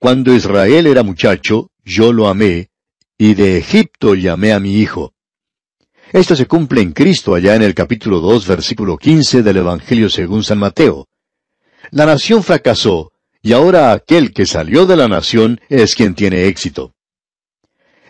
Cuando 0.00 0.34
Israel 0.34 0.88
era 0.88 1.04
muchacho, 1.04 1.70
yo 1.84 2.12
lo 2.12 2.26
amé, 2.26 2.70
y 3.16 3.34
de 3.34 3.58
Egipto 3.58 4.16
llamé 4.16 4.52
a 4.52 4.58
mi 4.58 4.74
hijo. 4.74 5.14
Esto 6.12 6.34
se 6.34 6.46
cumple 6.46 6.80
en 6.80 6.90
Cristo 6.90 7.36
allá 7.36 7.54
en 7.54 7.62
el 7.62 7.76
capítulo 7.76 8.18
2, 8.18 8.48
versículo 8.48 8.98
15 8.98 9.44
del 9.44 9.58
Evangelio 9.58 10.10
según 10.10 10.42
San 10.42 10.58
Mateo. 10.58 11.06
La 11.92 12.06
nación 12.06 12.42
fracasó, 12.42 13.12
y 13.42 13.52
ahora 13.52 13.92
aquel 13.92 14.32
que 14.32 14.46
salió 14.46 14.86
de 14.86 14.96
la 14.96 15.08
nación 15.08 15.60
es 15.68 15.94
quien 15.94 16.14
tiene 16.14 16.46
éxito. 16.46 16.94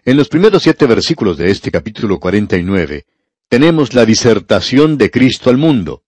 En 0.05 0.17
los 0.17 0.29
primeros 0.29 0.63
siete 0.63 0.87
versículos 0.87 1.37
de 1.37 1.51
este 1.51 1.71
capítulo 1.71 2.19
49, 2.19 3.05
tenemos 3.49 3.95
la 3.95 4.05
disertación 4.05 4.97
de 4.97 5.11
Cristo 5.11 5.51
al 5.51 5.59
mundo. 5.59 6.03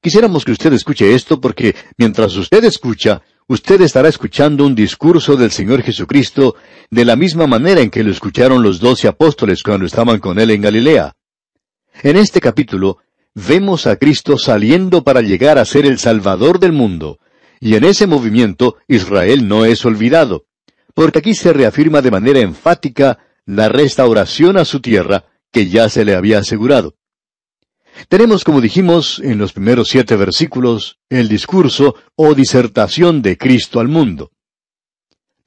Quisiéramos 0.00 0.44
que 0.44 0.52
usted 0.52 0.72
escuche 0.72 1.14
esto 1.14 1.40
porque 1.40 1.76
mientras 1.98 2.34
usted 2.36 2.64
escucha, 2.64 3.22
usted 3.46 3.82
estará 3.82 4.08
escuchando 4.08 4.64
un 4.64 4.74
discurso 4.74 5.36
del 5.36 5.50
Señor 5.50 5.82
Jesucristo 5.82 6.56
de 6.90 7.04
la 7.04 7.16
misma 7.16 7.46
manera 7.46 7.82
en 7.82 7.90
que 7.90 8.02
lo 8.02 8.10
escucharon 8.10 8.62
los 8.62 8.80
doce 8.80 9.06
apóstoles 9.06 9.62
cuando 9.62 9.86
estaban 9.86 10.18
con 10.18 10.40
él 10.40 10.50
en 10.50 10.62
Galilea. 10.62 11.12
En 12.02 12.16
este 12.16 12.40
capítulo, 12.40 12.98
vemos 13.34 13.86
a 13.86 13.96
Cristo 13.96 14.38
saliendo 14.38 15.04
para 15.04 15.20
llegar 15.20 15.58
a 15.58 15.64
ser 15.64 15.84
el 15.84 15.98
Salvador 15.98 16.58
del 16.58 16.72
mundo, 16.72 17.19
y 17.60 17.74
en 17.74 17.84
ese 17.84 18.06
movimiento 18.06 18.76
Israel 18.88 19.46
no 19.46 19.66
es 19.66 19.84
olvidado, 19.84 20.46
porque 20.94 21.18
aquí 21.18 21.34
se 21.34 21.52
reafirma 21.52 22.00
de 22.00 22.10
manera 22.10 22.40
enfática 22.40 23.18
la 23.44 23.68
restauración 23.68 24.56
a 24.56 24.64
su 24.64 24.80
tierra 24.80 25.26
que 25.52 25.68
ya 25.68 25.88
se 25.88 26.04
le 26.04 26.14
había 26.14 26.38
asegurado. 26.38 26.96
Tenemos, 28.08 28.44
como 28.44 28.60
dijimos 28.60 29.20
en 29.22 29.38
los 29.38 29.52
primeros 29.52 29.88
siete 29.88 30.16
versículos, 30.16 30.98
el 31.10 31.28
discurso 31.28 31.96
o 32.16 32.34
disertación 32.34 33.20
de 33.20 33.36
Cristo 33.36 33.78
al 33.80 33.88
mundo. 33.88 34.30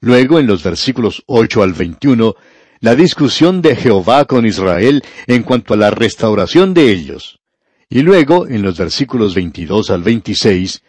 Luego, 0.00 0.38
en 0.38 0.46
los 0.46 0.62
versículos 0.62 1.22
8 1.26 1.62
al 1.62 1.72
21, 1.72 2.34
la 2.80 2.94
discusión 2.94 3.62
de 3.62 3.74
Jehová 3.74 4.26
con 4.26 4.44
Israel 4.46 5.02
en 5.26 5.42
cuanto 5.42 5.74
a 5.74 5.78
la 5.78 5.90
restauración 5.90 6.74
de 6.74 6.92
ellos. 6.92 7.40
Y 7.88 8.02
luego, 8.02 8.46
en 8.46 8.62
los 8.62 8.76
versículos 8.76 9.34
22 9.34 9.90
al 9.90 10.02
26, 10.02 10.82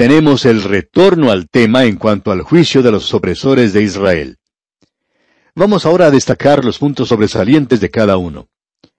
tenemos 0.00 0.46
el 0.46 0.62
retorno 0.62 1.30
al 1.30 1.50
tema 1.50 1.84
en 1.84 1.96
cuanto 1.96 2.32
al 2.32 2.40
juicio 2.40 2.82
de 2.82 2.90
los 2.90 3.12
opresores 3.12 3.74
de 3.74 3.82
Israel. 3.82 4.38
Vamos 5.54 5.84
ahora 5.84 6.06
a 6.06 6.10
destacar 6.10 6.64
los 6.64 6.78
puntos 6.78 7.08
sobresalientes 7.08 7.80
de 7.80 7.90
cada 7.90 8.16
uno. 8.16 8.48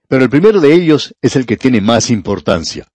Pero 0.06 0.22
el 0.22 0.30
primero 0.30 0.60
de 0.60 0.72
ellos 0.72 1.12
es 1.20 1.34
el 1.34 1.44
que 1.44 1.56
tiene 1.56 1.80
más 1.80 2.08
importancia. 2.08 2.86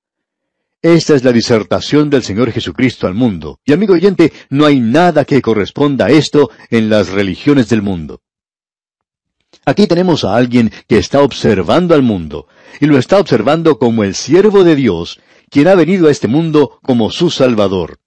Esta 0.81 1.15
es 1.15 1.25
la 1.25 1.33
disertación 1.33 2.09
del 2.09 2.23
Señor 2.23 2.49
Jesucristo 2.53 3.07
al 3.07 3.13
mundo. 3.13 3.59
Y 3.65 3.73
amigo 3.73 3.95
oyente, 3.95 4.31
no 4.49 4.65
hay 4.65 4.79
nada 4.79 5.25
que 5.25 5.41
corresponda 5.41 6.05
a 6.05 6.09
esto 6.09 6.49
en 6.69 6.89
las 6.89 7.09
religiones 7.09 7.67
del 7.67 7.81
mundo. 7.81 8.21
Aquí 9.65 9.85
tenemos 9.85 10.23
a 10.23 10.33
alguien 10.33 10.71
que 10.87 10.97
está 10.97 11.21
observando 11.21 11.93
al 11.93 12.03
mundo, 12.03 12.47
y 12.79 12.85
lo 12.85 12.97
está 12.97 13.19
observando 13.19 13.77
como 13.77 14.05
el 14.05 14.15
siervo 14.15 14.63
de 14.63 14.77
Dios, 14.77 15.19
quien 15.49 15.67
ha 15.67 15.75
venido 15.75 16.07
a 16.07 16.11
este 16.11 16.27
mundo 16.27 16.79
como 16.81 17.11
su 17.11 17.29
Salvador. 17.29 17.99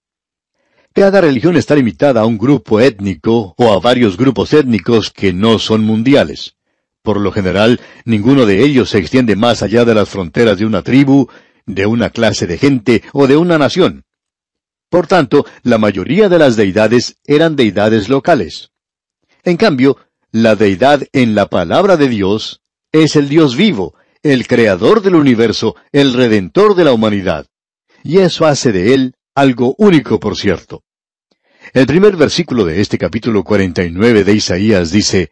Cada 0.92 1.20
religión 1.20 1.56
está 1.56 1.76
limitada 1.76 2.23
a 2.23 2.26
un 2.26 2.37
grupo 2.37 2.80
étnico 2.80 3.54
o 3.56 3.73
a 3.73 3.78
varios 3.78 4.16
grupos 4.16 4.52
étnicos 4.52 5.11
que 5.11 5.32
no 5.32 5.59
son 5.59 5.82
mundiales. 5.82 6.56
Por 7.02 7.20
lo 7.20 7.32
general, 7.32 7.80
ninguno 8.04 8.44
de 8.44 8.62
ellos 8.62 8.90
se 8.90 8.99
extiende 8.99 9.37
más 9.37 9.62
allá 9.62 9.85
de 9.85 9.94
las 9.94 10.09
fronteras 10.09 10.59
de 10.59 10.66
una 10.66 10.82
tribu, 10.82 11.28
de 11.64 11.87
una 11.87 12.11
clase 12.11 12.47
de 12.47 12.59
gente 12.59 13.02
o 13.12 13.26
de 13.26 13.37
una 13.37 13.56
nación. 13.56 14.04
Por 14.90 15.06
tanto, 15.06 15.47
la 15.62 15.78
mayoría 15.78 16.28
de 16.28 16.38
las 16.38 16.56
deidades 16.56 17.18
eran 17.25 17.54
deidades 17.54 18.09
locales. 18.09 18.73
En 19.44 19.56
cambio, 19.56 19.97
la 20.32 20.56
deidad 20.56 21.04
en 21.12 21.35
la 21.35 21.49
palabra 21.49 21.97
de 21.97 22.09
Dios 22.09 22.61
es 22.92 23.14
el 23.14 23.28
Dios 23.28 23.56
vivo, 23.56 23.94
el 24.22 24.46
creador 24.46 25.02
del 25.02 25.14
universo, 25.14 25.76
el 25.92 26.12
redentor 26.12 26.74
de 26.74 26.84
la 26.84 26.92
humanidad. 26.92 27.46
Y 28.02 28.18
eso 28.18 28.46
hace 28.46 28.72
de 28.72 28.94
él 28.94 29.14
algo 29.34 29.74
único, 29.78 30.20
por 30.20 30.36
cierto. 30.36 30.82
El 31.72 31.86
primer 31.86 32.16
versículo 32.16 32.64
de 32.64 32.80
este 32.80 32.98
capítulo 32.98 33.44
49 33.44 34.24
de 34.24 34.32
Isaías 34.32 34.90
dice, 34.90 35.30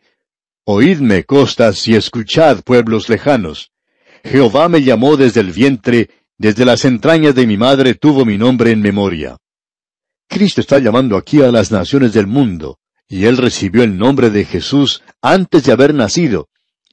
Oídme, 0.65 1.25
costas, 1.25 1.87
y 1.89 1.95
escuchad, 1.95 2.63
pueblos 2.63 3.09
lejanos. 3.09 3.73
Jehová 4.23 4.69
me 4.69 4.83
llamó 4.83 5.17
desde 5.17 5.41
el 5.41 5.53
vientre, 5.53 6.11
desde 6.37 6.65
las 6.65 6.85
entrañas 6.85 7.35
de 7.35 7.47
mi 7.47 7.57
madre 7.57 7.95
tuvo 7.95 8.25
mi 8.25 8.39
nombre 8.39 8.71
en 8.71 8.81
memoria. 8.81 9.39
Cristo 10.29 10.61
está 10.61 10.79
llamando 10.79 11.17
aquí 11.17 11.43
a 11.43 11.51
las 11.51 11.73
naciones 11.73 12.13
del 12.13 12.27
mundo, 12.27 12.79
y 13.09 13.25
él 13.25 13.39
recibió 13.39 13.83
el 13.83 13.97
nombre 13.97 14.29
de 14.31 14.45
Jesús 14.45 15.03
antes 15.23 15.65
de 15.65 15.73
haber 15.73 15.95
nacido, 15.95 16.49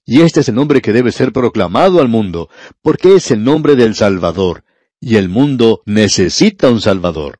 y 0.05 0.21
este 0.21 0.41
es 0.41 0.49
el 0.49 0.55
nombre 0.55 0.81
que 0.81 0.93
debe 0.93 1.11
ser 1.11 1.33
proclamado 1.33 1.99
al 1.99 2.07
mundo, 2.07 2.49
porque 2.81 3.15
es 3.15 3.31
el 3.31 3.43
nombre 3.43 3.75
del 3.75 3.95
Salvador, 3.95 4.63
y 4.99 5.15
el 5.15 5.29
mundo 5.29 5.81
necesita 5.85 6.69
un 6.69 6.79
Salvador. 6.79 7.39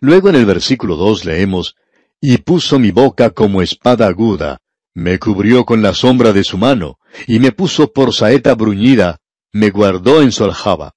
Luego 0.00 0.30
en 0.30 0.36
el 0.36 0.46
versículo 0.46 0.96
dos 0.96 1.24
leemos, 1.24 1.76
Y 2.20 2.38
puso 2.38 2.78
mi 2.78 2.90
boca 2.90 3.30
como 3.30 3.62
espada 3.62 4.06
aguda, 4.06 4.60
me 4.94 5.18
cubrió 5.18 5.64
con 5.64 5.82
la 5.82 5.94
sombra 5.94 6.32
de 6.32 6.42
su 6.42 6.58
mano, 6.58 6.98
y 7.26 7.38
me 7.38 7.52
puso 7.52 7.92
por 7.92 8.12
saeta 8.14 8.54
bruñida, 8.54 9.18
me 9.52 9.70
guardó 9.70 10.22
en 10.22 10.32
su 10.32 10.44
aljaba. 10.44 10.94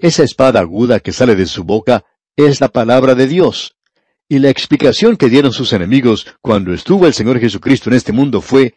Esa 0.00 0.22
espada 0.22 0.60
aguda 0.60 1.00
que 1.00 1.12
sale 1.12 1.34
de 1.34 1.46
su 1.46 1.64
boca 1.64 2.04
es 2.36 2.60
la 2.60 2.68
palabra 2.68 3.14
de 3.14 3.26
Dios. 3.26 3.74
Y 4.28 4.38
la 4.38 4.50
explicación 4.50 5.16
que 5.16 5.28
dieron 5.28 5.52
sus 5.52 5.72
enemigos 5.72 6.26
cuando 6.40 6.72
estuvo 6.72 7.06
el 7.06 7.14
Señor 7.14 7.40
Jesucristo 7.40 7.90
en 7.90 7.96
este 7.96 8.12
mundo 8.12 8.40
fue, 8.40 8.74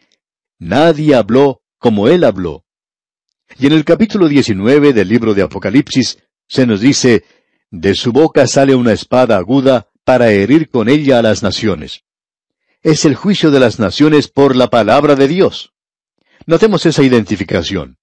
Nadie 0.58 1.14
habló 1.14 1.62
como 1.78 2.08
Él 2.08 2.24
habló. 2.24 2.64
Y 3.58 3.66
en 3.66 3.72
el 3.72 3.84
capítulo 3.84 4.28
19 4.28 4.92
del 4.92 5.08
libro 5.08 5.34
de 5.34 5.42
Apocalipsis 5.42 6.18
se 6.48 6.66
nos 6.66 6.80
dice, 6.80 7.24
De 7.70 7.94
su 7.94 8.12
boca 8.12 8.46
sale 8.46 8.74
una 8.74 8.92
espada 8.92 9.36
aguda 9.36 9.88
para 10.04 10.30
herir 10.30 10.68
con 10.70 10.88
ella 10.88 11.18
a 11.18 11.22
las 11.22 11.42
naciones. 11.42 12.04
Es 12.82 13.04
el 13.04 13.14
juicio 13.14 13.50
de 13.50 13.60
las 13.60 13.78
naciones 13.78 14.28
por 14.28 14.56
la 14.56 14.68
palabra 14.68 15.14
de 15.14 15.28
Dios. 15.28 15.72
Notemos 16.46 16.84
esa 16.84 17.02
identificación. 17.02 17.98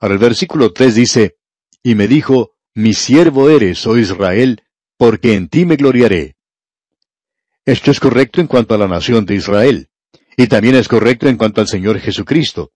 Ahora 0.00 0.14
el 0.14 0.20
versículo 0.20 0.72
3 0.72 0.94
dice, 0.94 1.36
Y 1.82 1.94
me 1.94 2.08
dijo, 2.08 2.54
Mi 2.74 2.94
siervo 2.94 3.50
eres, 3.50 3.86
oh 3.86 3.98
Israel, 3.98 4.62
porque 4.96 5.34
en 5.34 5.48
ti 5.48 5.66
me 5.66 5.76
gloriaré. 5.76 6.36
Esto 7.64 7.90
es 7.90 8.00
correcto 8.00 8.40
en 8.40 8.46
cuanto 8.46 8.74
a 8.74 8.78
la 8.78 8.88
nación 8.88 9.26
de 9.26 9.34
Israel. 9.34 9.90
Y 10.36 10.48
también 10.48 10.74
es 10.74 10.86
correcto 10.86 11.28
en 11.28 11.36
cuanto 11.36 11.60
al 11.60 11.68
Señor 11.68 11.98
Jesucristo. 11.98 12.72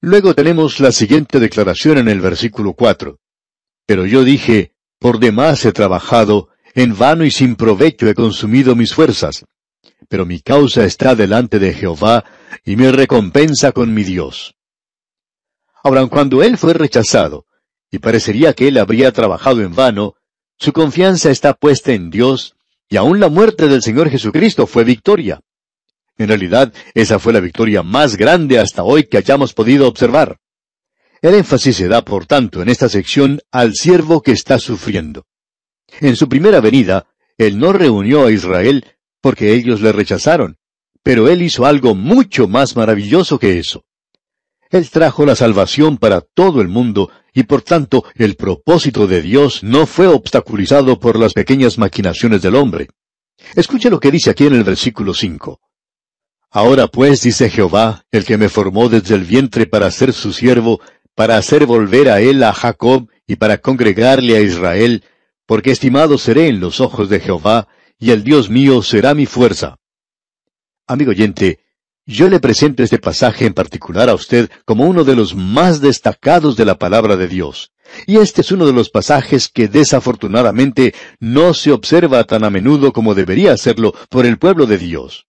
Luego 0.00 0.34
tenemos 0.34 0.80
la 0.80 0.90
siguiente 0.90 1.38
declaración 1.38 1.98
en 1.98 2.08
el 2.08 2.20
versículo 2.20 2.72
4. 2.72 3.18
Pero 3.86 4.06
yo 4.06 4.24
dije, 4.24 4.72
por 4.98 5.20
demás 5.20 5.64
he 5.64 5.72
trabajado, 5.72 6.48
en 6.74 6.98
vano 6.98 7.24
y 7.24 7.30
sin 7.30 7.54
provecho 7.54 8.08
he 8.08 8.14
consumido 8.14 8.74
mis 8.74 8.92
fuerzas. 8.92 9.44
Pero 10.08 10.26
mi 10.26 10.40
causa 10.40 10.84
está 10.84 11.14
delante 11.14 11.60
de 11.60 11.72
Jehová, 11.72 12.24
y 12.64 12.74
mi 12.74 12.88
recompensa 12.90 13.70
con 13.70 13.94
mi 13.94 14.02
Dios. 14.02 14.56
Ahora, 15.84 16.06
cuando 16.06 16.42
él 16.42 16.58
fue 16.58 16.74
rechazado, 16.74 17.46
y 17.90 17.98
parecería 17.98 18.54
que 18.54 18.68
él 18.68 18.78
habría 18.78 19.12
trabajado 19.12 19.62
en 19.62 19.74
vano, 19.74 20.14
su 20.58 20.72
confianza 20.72 21.30
está 21.30 21.54
puesta 21.54 21.92
en 21.92 22.10
Dios, 22.10 22.56
y 22.88 22.96
aún 22.96 23.20
la 23.20 23.28
muerte 23.28 23.68
del 23.68 23.82
Señor 23.82 24.10
Jesucristo 24.10 24.66
fue 24.66 24.84
victoria. 24.84 25.40
En 26.18 26.28
realidad, 26.28 26.72
esa 26.94 27.18
fue 27.18 27.32
la 27.32 27.40
victoria 27.40 27.82
más 27.82 28.16
grande 28.16 28.58
hasta 28.58 28.82
hoy 28.82 29.04
que 29.04 29.16
hayamos 29.16 29.54
podido 29.54 29.88
observar. 29.88 30.38
El 31.20 31.34
énfasis 31.34 31.76
se 31.76 31.88
da, 31.88 32.04
por 32.04 32.26
tanto, 32.26 32.62
en 32.62 32.68
esta 32.68 32.88
sección 32.88 33.40
al 33.50 33.74
siervo 33.74 34.22
que 34.22 34.32
está 34.32 34.58
sufriendo. 34.58 35.24
En 36.00 36.16
su 36.16 36.28
primera 36.28 36.60
venida, 36.60 37.06
él 37.38 37.58
no 37.58 37.72
reunió 37.72 38.26
a 38.26 38.32
Israel 38.32 38.84
porque 39.20 39.54
ellos 39.54 39.80
le 39.80 39.92
rechazaron, 39.92 40.58
pero 41.02 41.28
él 41.28 41.42
hizo 41.42 41.64
algo 41.64 41.94
mucho 41.94 42.48
más 42.48 42.76
maravilloso 42.76 43.38
que 43.38 43.58
eso. 43.58 43.84
Él 44.70 44.88
trajo 44.90 45.26
la 45.26 45.36
salvación 45.36 45.98
para 45.98 46.22
todo 46.22 46.60
el 46.60 46.68
mundo 46.68 47.10
y 47.34 47.44
por 47.44 47.62
tanto 47.62 48.04
el 48.14 48.36
propósito 48.36 49.06
de 49.06 49.22
Dios 49.22 49.62
no 49.62 49.86
fue 49.86 50.06
obstaculizado 50.06 50.98
por 50.98 51.18
las 51.18 51.34
pequeñas 51.34 51.78
maquinaciones 51.78 52.42
del 52.42 52.56
hombre. 52.56 52.88
Escuche 53.54 53.90
lo 53.90 54.00
que 54.00 54.10
dice 54.10 54.30
aquí 54.30 54.46
en 54.46 54.54
el 54.54 54.64
versículo 54.64 55.14
5. 55.14 55.60
Ahora 56.54 56.86
pues, 56.86 57.22
dice 57.22 57.48
Jehová, 57.48 58.04
el 58.10 58.26
que 58.26 58.36
me 58.36 58.50
formó 58.50 58.90
desde 58.90 59.14
el 59.14 59.24
vientre 59.24 59.64
para 59.64 59.90
ser 59.90 60.12
su 60.12 60.34
siervo, 60.34 60.82
para 61.14 61.38
hacer 61.38 61.64
volver 61.64 62.10
a 62.10 62.20
él 62.20 62.42
a 62.42 62.52
Jacob 62.52 63.08
y 63.26 63.36
para 63.36 63.56
congregarle 63.56 64.36
a 64.36 64.42
Israel, 64.42 65.02
porque 65.46 65.70
estimado 65.70 66.18
seré 66.18 66.48
en 66.48 66.60
los 66.60 66.78
ojos 66.80 67.08
de 67.08 67.20
Jehová, 67.20 67.68
y 67.98 68.10
el 68.10 68.22
Dios 68.22 68.50
mío 68.50 68.82
será 68.82 69.14
mi 69.14 69.24
fuerza. 69.24 69.78
Amigo 70.86 71.12
oyente, 71.12 71.60
yo 72.04 72.28
le 72.28 72.38
presento 72.38 72.82
este 72.82 72.98
pasaje 72.98 73.46
en 73.46 73.54
particular 73.54 74.10
a 74.10 74.14
usted 74.14 74.50
como 74.66 74.84
uno 74.84 75.04
de 75.04 75.16
los 75.16 75.34
más 75.34 75.80
destacados 75.80 76.54
de 76.56 76.66
la 76.66 76.78
palabra 76.78 77.16
de 77.16 77.28
Dios. 77.28 77.72
Y 78.06 78.18
este 78.18 78.42
es 78.42 78.52
uno 78.52 78.66
de 78.66 78.74
los 78.74 78.90
pasajes 78.90 79.48
que 79.48 79.68
desafortunadamente 79.68 80.94
no 81.18 81.54
se 81.54 81.72
observa 81.72 82.24
tan 82.24 82.44
a 82.44 82.50
menudo 82.50 82.92
como 82.92 83.14
debería 83.14 83.52
hacerlo 83.52 83.94
por 84.10 84.26
el 84.26 84.38
pueblo 84.38 84.66
de 84.66 84.76
Dios. 84.76 85.26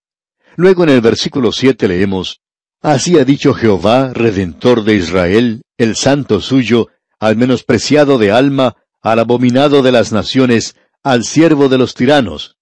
Luego 0.55 0.83
en 0.83 0.89
el 0.89 1.01
versículo 1.01 1.51
siete 1.51 1.87
leemos, 1.87 2.41
Así 2.81 3.17
ha 3.17 3.23
dicho 3.23 3.53
Jehová, 3.53 4.11
Redentor 4.13 4.83
de 4.83 4.95
Israel, 4.95 5.61
el 5.77 5.95
santo 5.95 6.41
suyo, 6.41 6.89
al 7.17 7.37
menospreciado 7.37 8.17
de 8.17 8.31
alma, 8.31 8.75
al 9.01 9.19
abominado 9.19 9.81
de 9.81 9.93
las 9.93 10.11
naciones, 10.11 10.75
al 11.01 11.23
siervo 11.23 11.69
de 11.69 11.77
los 11.77 11.93
tiranos. 11.93 12.57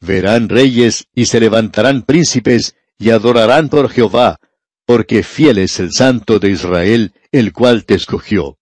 Verán 0.00 0.50
reyes 0.50 1.06
y 1.14 1.26
se 1.26 1.40
levantarán 1.40 2.02
príncipes 2.02 2.76
y 2.98 3.08
adorarán 3.08 3.70
por 3.70 3.88
Jehová, 3.88 4.38
porque 4.84 5.22
fiel 5.22 5.56
es 5.56 5.80
el 5.80 5.92
Santo 5.92 6.38
de 6.38 6.50
Israel, 6.50 7.14
el 7.32 7.54
cual 7.54 7.86
te 7.86 7.94
escogió. 7.94 8.58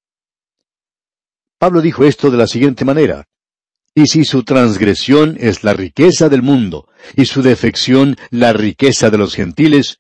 Pablo 1.59 1.81
dijo 1.81 2.05
esto 2.05 2.31
de 2.31 2.37
la 2.37 2.47
siguiente 2.47 2.85
manera. 2.85 3.27
Y 3.95 4.07
si 4.07 4.25
su 4.25 4.43
transgresión 4.43 5.37
es 5.39 5.65
la 5.65 5.75
riqueza 5.75 6.29
del 6.29 6.43
mundo, 6.43 6.89
y 7.15 7.27
su 7.27 7.43
defección 7.43 8.17
la 8.31 8.53
riqueza 8.53 9.11
de 9.11 9.19
los 9.19 9.35
gentiles, 9.35 9.99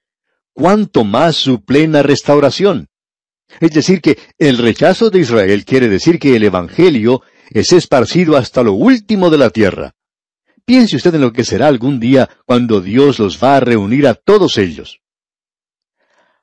¿cuánto 0.54 1.04
más 1.04 1.36
su 1.36 1.62
plena 1.62 2.02
restauración? 2.02 2.88
Es 3.60 3.72
decir, 3.72 4.00
que 4.00 4.18
el 4.38 4.56
rechazo 4.56 5.10
de 5.10 5.20
Israel 5.20 5.64
quiere 5.66 5.88
decir 5.88 6.18
que 6.18 6.36
el 6.36 6.44
Evangelio 6.44 7.22
es 7.50 7.72
esparcido 7.72 8.36
hasta 8.36 8.62
lo 8.62 8.72
último 8.72 9.28
de 9.28 9.38
la 9.38 9.50
tierra. 9.50 9.94
Piense 10.64 10.96
usted 10.96 11.14
en 11.14 11.20
lo 11.20 11.32
que 11.32 11.44
será 11.44 11.66
algún 11.66 12.00
día 12.00 12.30
cuando 12.46 12.80
Dios 12.80 13.18
los 13.18 13.42
va 13.42 13.56
a 13.56 13.60
reunir 13.60 14.06
a 14.06 14.14
todos 14.14 14.56
ellos. 14.56 15.00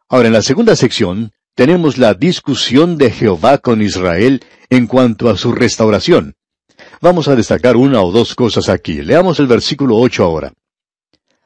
Ahora, 0.07 0.27
en 0.27 0.33
la 0.33 0.41
segunda 0.41 0.75
sección, 0.75 1.31
tenemos 1.55 1.97
la 1.97 2.13
discusión 2.13 2.97
de 2.97 3.11
Jehová 3.11 3.57
con 3.57 3.81
Israel 3.81 4.43
en 4.69 4.87
cuanto 4.87 5.29
a 5.29 5.37
su 5.37 5.51
restauración. 5.51 6.35
Vamos 7.01 7.29
a 7.29 7.35
destacar 7.35 7.77
una 7.77 8.01
o 8.01 8.11
dos 8.11 8.35
cosas 8.35 8.67
aquí. 8.67 9.01
Leamos 9.01 9.39
el 9.39 9.47
versículo 9.47 9.97
ocho 9.97 10.23
ahora. 10.23 10.53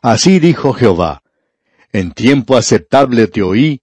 Así 0.01 0.39
dijo 0.39 0.73
Jehová, 0.73 1.21
En 1.91 2.11
tiempo 2.11 2.57
aceptable 2.57 3.27
te 3.27 3.43
oí, 3.43 3.81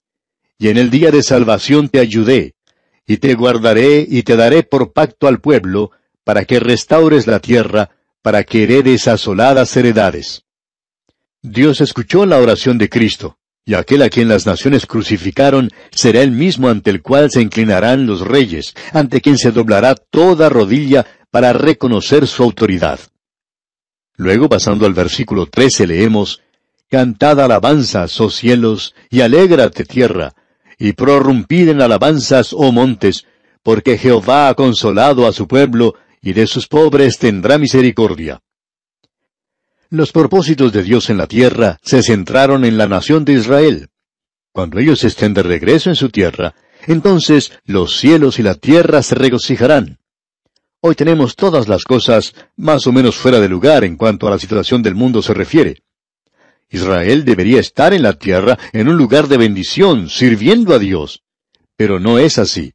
y 0.57 0.67
en 0.67 0.77
el 0.77 0.89
día 0.89 1.11
de 1.11 1.23
salvación 1.23 1.87
te 1.87 1.99
ayudé, 1.99 2.55
y 3.07 3.17
te 3.17 3.33
guardaré 3.35 4.05
y 4.07 4.23
te 4.23 4.35
daré 4.35 4.63
por 4.63 4.91
pacto 4.91 5.27
al 5.27 5.39
pueblo, 5.39 5.91
para 6.23 6.45
que 6.45 6.59
restaures 6.59 7.25
la 7.25 7.39
tierra, 7.39 7.89
para 8.21 8.43
que 8.43 8.63
heredes 8.63 9.07
asoladas 9.07 9.75
heredades. 9.77 10.43
Dios 11.41 11.81
escuchó 11.81 12.25
la 12.25 12.37
oración 12.37 12.77
de 12.77 12.89
Cristo, 12.89 13.37
y 13.65 13.73
aquel 13.73 14.01
a 14.01 14.09
quien 14.09 14.27
las 14.27 14.45
naciones 14.45 14.85
crucificaron 14.85 15.71
será 15.91 16.21
el 16.21 16.31
mismo 16.31 16.67
ante 16.67 16.89
el 16.89 17.01
cual 17.01 17.31
se 17.31 17.41
inclinarán 17.41 18.05
los 18.05 18.21
reyes, 18.21 18.75
ante 18.91 19.21
quien 19.21 19.37
se 19.37 19.51
doblará 19.51 19.95
toda 19.95 20.49
rodilla 20.49 21.05
para 21.31 21.53
reconocer 21.53 22.27
su 22.27 22.43
autoridad. 22.43 22.99
Luego, 24.17 24.49
pasando 24.49 24.85
al 24.85 24.93
versículo 24.93 25.47
13, 25.47 25.87
leemos, 25.87 26.41
Cantad 26.89 27.39
alabanzas, 27.39 28.19
oh 28.19 28.29
cielos, 28.29 28.93
y 29.09 29.21
alégrate 29.21 29.85
tierra, 29.85 30.33
y 30.77 30.91
prorrumpid 30.91 31.69
en 31.69 31.81
alabanzas, 31.81 32.51
oh 32.51 32.73
montes, 32.73 33.25
porque 33.63 33.97
Jehová 33.97 34.49
ha 34.49 34.55
consolado 34.55 35.25
a 35.25 35.31
su 35.31 35.47
pueblo, 35.47 35.95
y 36.21 36.33
de 36.33 36.47
sus 36.47 36.67
pobres 36.67 37.17
tendrá 37.17 37.57
misericordia. 37.57 38.41
Los 39.89 40.11
propósitos 40.11 40.73
de 40.73 40.83
Dios 40.83 41.09
en 41.09 41.17
la 41.17 41.27
tierra 41.27 41.79
se 41.81 42.03
centraron 42.03 42.65
en 42.65 42.77
la 42.77 42.87
nación 42.87 43.23
de 43.25 43.33
Israel. 43.33 43.87
Cuando 44.51 44.79
ellos 44.79 45.03
estén 45.05 45.33
de 45.33 45.43
regreso 45.43 45.89
en 45.89 45.95
su 45.95 46.09
tierra, 46.09 46.55
entonces 46.87 47.53
los 47.63 47.97
cielos 47.97 48.37
y 48.37 48.43
la 48.43 48.55
tierra 48.55 49.01
se 49.01 49.15
regocijarán. 49.15 50.00
Hoy 50.83 50.95
tenemos 50.95 51.35
todas 51.35 51.67
las 51.67 51.83
cosas 51.83 52.33
más 52.57 52.87
o 52.87 52.91
menos 52.91 53.15
fuera 53.15 53.39
de 53.39 53.47
lugar 53.47 53.83
en 53.83 53.97
cuanto 53.97 54.27
a 54.27 54.31
la 54.31 54.39
situación 54.39 54.81
del 54.81 54.95
mundo 54.95 55.21
se 55.21 55.35
refiere. 55.35 55.83
Israel 56.69 57.23
debería 57.23 57.59
estar 57.59 57.93
en 57.93 58.01
la 58.01 58.17
tierra 58.17 58.57
en 58.73 58.87
un 58.89 58.97
lugar 58.97 59.27
de 59.27 59.37
bendición, 59.37 60.09
sirviendo 60.09 60.73
a 60.73 60.79
Dios. 60.79 61.21
Pero 61.75 61.99
no 61.99 62.17
es 62.17 62.39
así. 62.39 62.73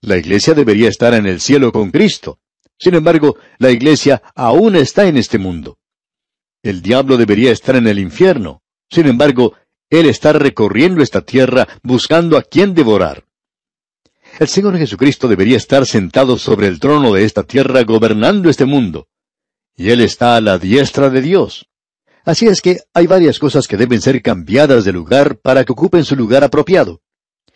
La 0.00 0.16
iglesia 0.16 0.54
debería 0.54 0.88
estar 0.88 1.14
en 1.14 1.26
el 1.26 1.40
cielo 1.40 1.72
con 1.72 1.90
Cristo. 1.90 2.38
Sin 2.78 2.94
embargo, 2.94 3.36
la 3.58 3.72
iglesia 3.72 4.22
aún 4.36 4.76
está 4.76 5.08
en 5.08 5.16
este 5.16 5.38
mundo. 5.38 5.78
El 6.62 6.80
diablo 6.80 7.16
debería 7.16 7.50
estar 7.50 7.74
en 7.74 7.88
el 7.88 7.98
infierno. 7.98 8.62
Sin 8.88 9.08
embargo, 9.08 9.54
él 9.90 10.06
está 10.06 10.32
recorriendo 10.32 11.02
esta 11.02 11.22
tierra 11.22 11.66
buscando 11.82 12.36
a 12.36 12.42
quien 12.42 12.72
devorar. 12.72 13.24
El 14.38 14.48
Señor 14.48 14.76
Jesucristo 14.76 15.28
debería 15.28 15.56
estar 15.56 15.86
sentado 15.86 16.36
sobre 16.36 16.66
el 16.66 16.78
trono 16.78 17.14
de 17.14 17.24
esta 17.24 17.42
tierra 17.42 17.82
gobernando 17.84 18.50
este 18.50 18.66
mundo. 18.66 19.08
Y 19.74 19.90
Él 19.90 20.02
está 20.02 20.36
a 20.36 20.42
la 20.42 20.58
diestra 20.58 21.08
de 21.08 21.22
Dios. 21.22 21.70
Así 22.22 22.46
es 22.46 22.60
que 22.60 22.80
hay 22.92 23.06
varias 23.06 23.38
cosas 23.38 23.66
que 23.66 23.78
deben 23.78 24.02
ser 24.02 24.20
cambiadas 24.20 24.84
de 24.84 24.92
lugar 24.92 25.38
para 25.38 25.64
que 25.64 25.72
ocupen 25.72 26.04
su 26.04 26.16
lugar 26.16 26.44
apropiado. 26.44 27.00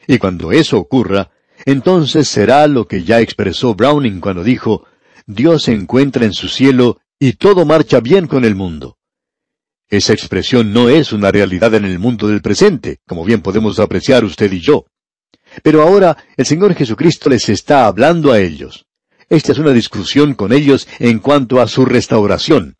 Y 0.07 0.17
cuando 0.17 0.53
eso 0.53 0.79
ocurra, 0.79 1.31
entonces 1.67 2.29
será 2.29 2.67
lo 2.67 2.89
que 2.89 3.03
ya 3.05 3.21
expresó 3.21 3.75
Browning 3.75 4.21
cuando 4.21 4.43
dijo, 4.43 4.87
Dios 5.27 5.65
se 5.65 5.73
encuentra 5.73 6.25
en 6.25 6.33
su 6.33 6.49
cielo 6.49 6.99
y 7.19 7.35
todo 7.35 7.67
marcha 7.67 8.01
bien 8.01 8.27
con 8.27 8.47
el 8.47 8.55
mundo. 8.55 8.97
Esa 9.89 10.15
expresión 10.15 10.73
no 10.73 10.89
es 10.89 11.13
una 11.13 11.31
realidad 11.31 11.75
en 11.75 11.85
el 11.85 11.99
mundo 11.99 12.29
del 12.29 12.41
presente, 12.41 13.01
como 13.07 13.25
bien 13.25 13.43
podemos 13.43 13.79
apreciar 13.81 14.25
usted 14.25 14.51
y 14.51 14.61
yo. 14.61 14.87
Pero 15.63 15.83
ahora 15.83 16.17
el 16.37 16.47
Señor 16.47 16.75
Jesucristo 16.75 17.29
les 17.31 17.49
está 17.49 17.87
hablando 17.87 18.33
a 18.33 18.39
ellos. 18.39 18.87
Esta 19.29 19.53
es 19.53 19.59
una 19.59 19.73
discusión 19.73 20.35
con 20.35 20.53
ellos 20.53 20.89
en 20.99 21.21
cuanto 21.21 21.61
a 21.61 21.69
su 21.69 21.85
restauración. 21.85 22.77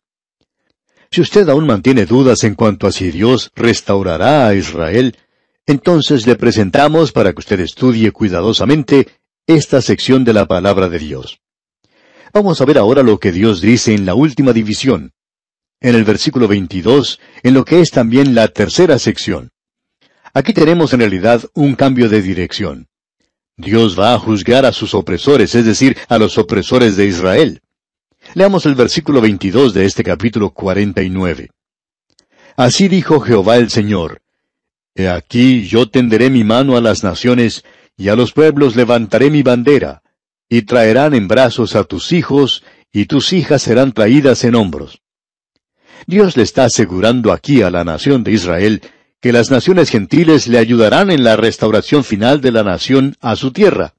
Si 1.09 1.21
usted 1.21 1.47
aún 1.49 1.65
mantiene 1.65 2.05
dudas 2.05 2.43
en 2.43 2.55
cuanto 2.55 2.87
a 2.87 2.91
si 2.91 3.11
Dios 3.11 3.51
restaurará 3.55 4.47
a 4.47 4.55
Israel, 4.55 5.17
entonces 5.65 6.25
le 6.25 6.35
presentamos 6.35 7.11
para 7.11 7.33
que 7.33 7.39
usted 7.39 7.59
estudie 7.59 8.11
cuidadosamente 8.11 9.07
esta 9.45 9.81
sección 9.81 10.23
de 10.23 10.33
la 10.33 10.45
palabra 10.45 10.89
de 10.89 10.99
Dios. 10.99 11.39
Vamos 12.33 12.61
a 12.61 12.65
ver 12.65 12.77
ahora 12.77 13.03
lo 13.03 13.19
que 13.19 13.31
Dios 13.31 13.61
dice 13.61 13.93
en 13.93 14.05
la 14.05 14.13
última 14.13 14.53
división, 14.53 15.11
en 15.81 15.95
el 15.95 16.05
versículo 16.05 16.47
22, 16.47 17.19
en 17.43 17.53
lo 17.53 17.65
que 17.65 17.81
es 17.81 17.91
también 17.91 18.33
la 18.33 18.47
tercera 18.47 18.97
sección. 18.99 19.51
Aquí 20.33 20.53
tenemos 20.53 20.93
en 20.93 20.99
realidad 20.99 21.43
un 21.53 21.75
cambio 21.75 22.07
de 22.07 22.21
dirección. 22.21 22.87
Dios 23.57 23.99
va 23.99 24.13
a 24.13 24.19
juzgar 24.19 24.65
a 24.65 24.71
sus 24.71 24.93
opresores, 24.93 25.53
es 25.55 25.65
decir, 25.65 25.97
a 26.07 26.17
los 26.17 26.37
opresores 26.37 26.95
de 26.95 27.05
Israel. 27.05 27.61
Leamos 28.33 28.65
el 28.65 28.75
versículo 28.75 29.19
22 29.19 29.73
de 29.73 29.85
este 29.85 30.03
capítulo 30.03 30.51
49. 30.51 31.49
Así 32.55 32.87
dijo 32.87 33.19
Jehová 33.19 33.57
el 33.57 33.69
Señor, 33.69 34.21
He 34.95 35.09
aquí 35.09 35.67
yo 35.67 35.89
tenderé 35.89 36.29
mi 36.29 36.43
mano 36.43 36.77
a 36.77 36.81
las 36.81 37.03
naciones, 37.03 37.63
y 37.97 38.09
a 38.09 38.15
los 38.15 38.31
pueblos 38.31 38.75
levantaré 38.75 39.29
mi 39.29 39.43
bandera, 39.43 40.01
y 40.49 40.63
traerán 40.63 41.13
en 41.13 41.27
brazos 41.27 41.75
a 41.75 41.83
tus 41.83 42.11
hijos, 42.11 42.63
y 42.91 43.05
tus 43.05 43.33
hijas 43.33 43.61
serán 43.61 43.91
traídas 43.91 44.43
en 44.43 44.55
hombros. 44.55 45.01
Dios 46.07 46.35
le 46.35 46.43
está 46.43 46.65
asegurando 46.65 47.31
aquí 47.31 47.61
a 47.61 47.69
la 47.69 47.83
nación 47.83 48.23
de 48.23 48.31
Israel 48.31 48.81
que 49.21 49.31
las 49.31 49.51
naciones 49.51 49.89
gentiles 49.89 50.47
le 50.47 50.57
ayudarán 50.57 51.11
en 51.11 51.23
la 51.23 51.35
restauración 51.35 52.03
final 52.03 52.41
de 52.41 52.51
la 52.51 52.63
nación 52.63 53.15
a 53.21 53.35
su 53.35 53.51
tierra. 53.51 53.93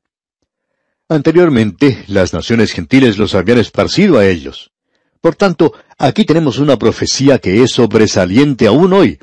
Anteriormente, 1.09 2.05
las 2.09 2.33
naciones 2.33 2.73
gentiles 2.73 3.19
los 3.19 3.35
habían 3.35 3.59
esparcido 3.59 4.19
a 4.19 4.27
ellos. 4.27 4.73
Por 5.21 5.37
tanto, 5.37 5.73
aquí 5.97 6.25
tenemos 6.25 6.59
una 6.59 6.77
profecía 6.77 7.39
que 7.39 7.63
es 7.63 7.71
sobresaliente 7.71 8.67
aún 8.67 8.93
hoy, 8.93 9.21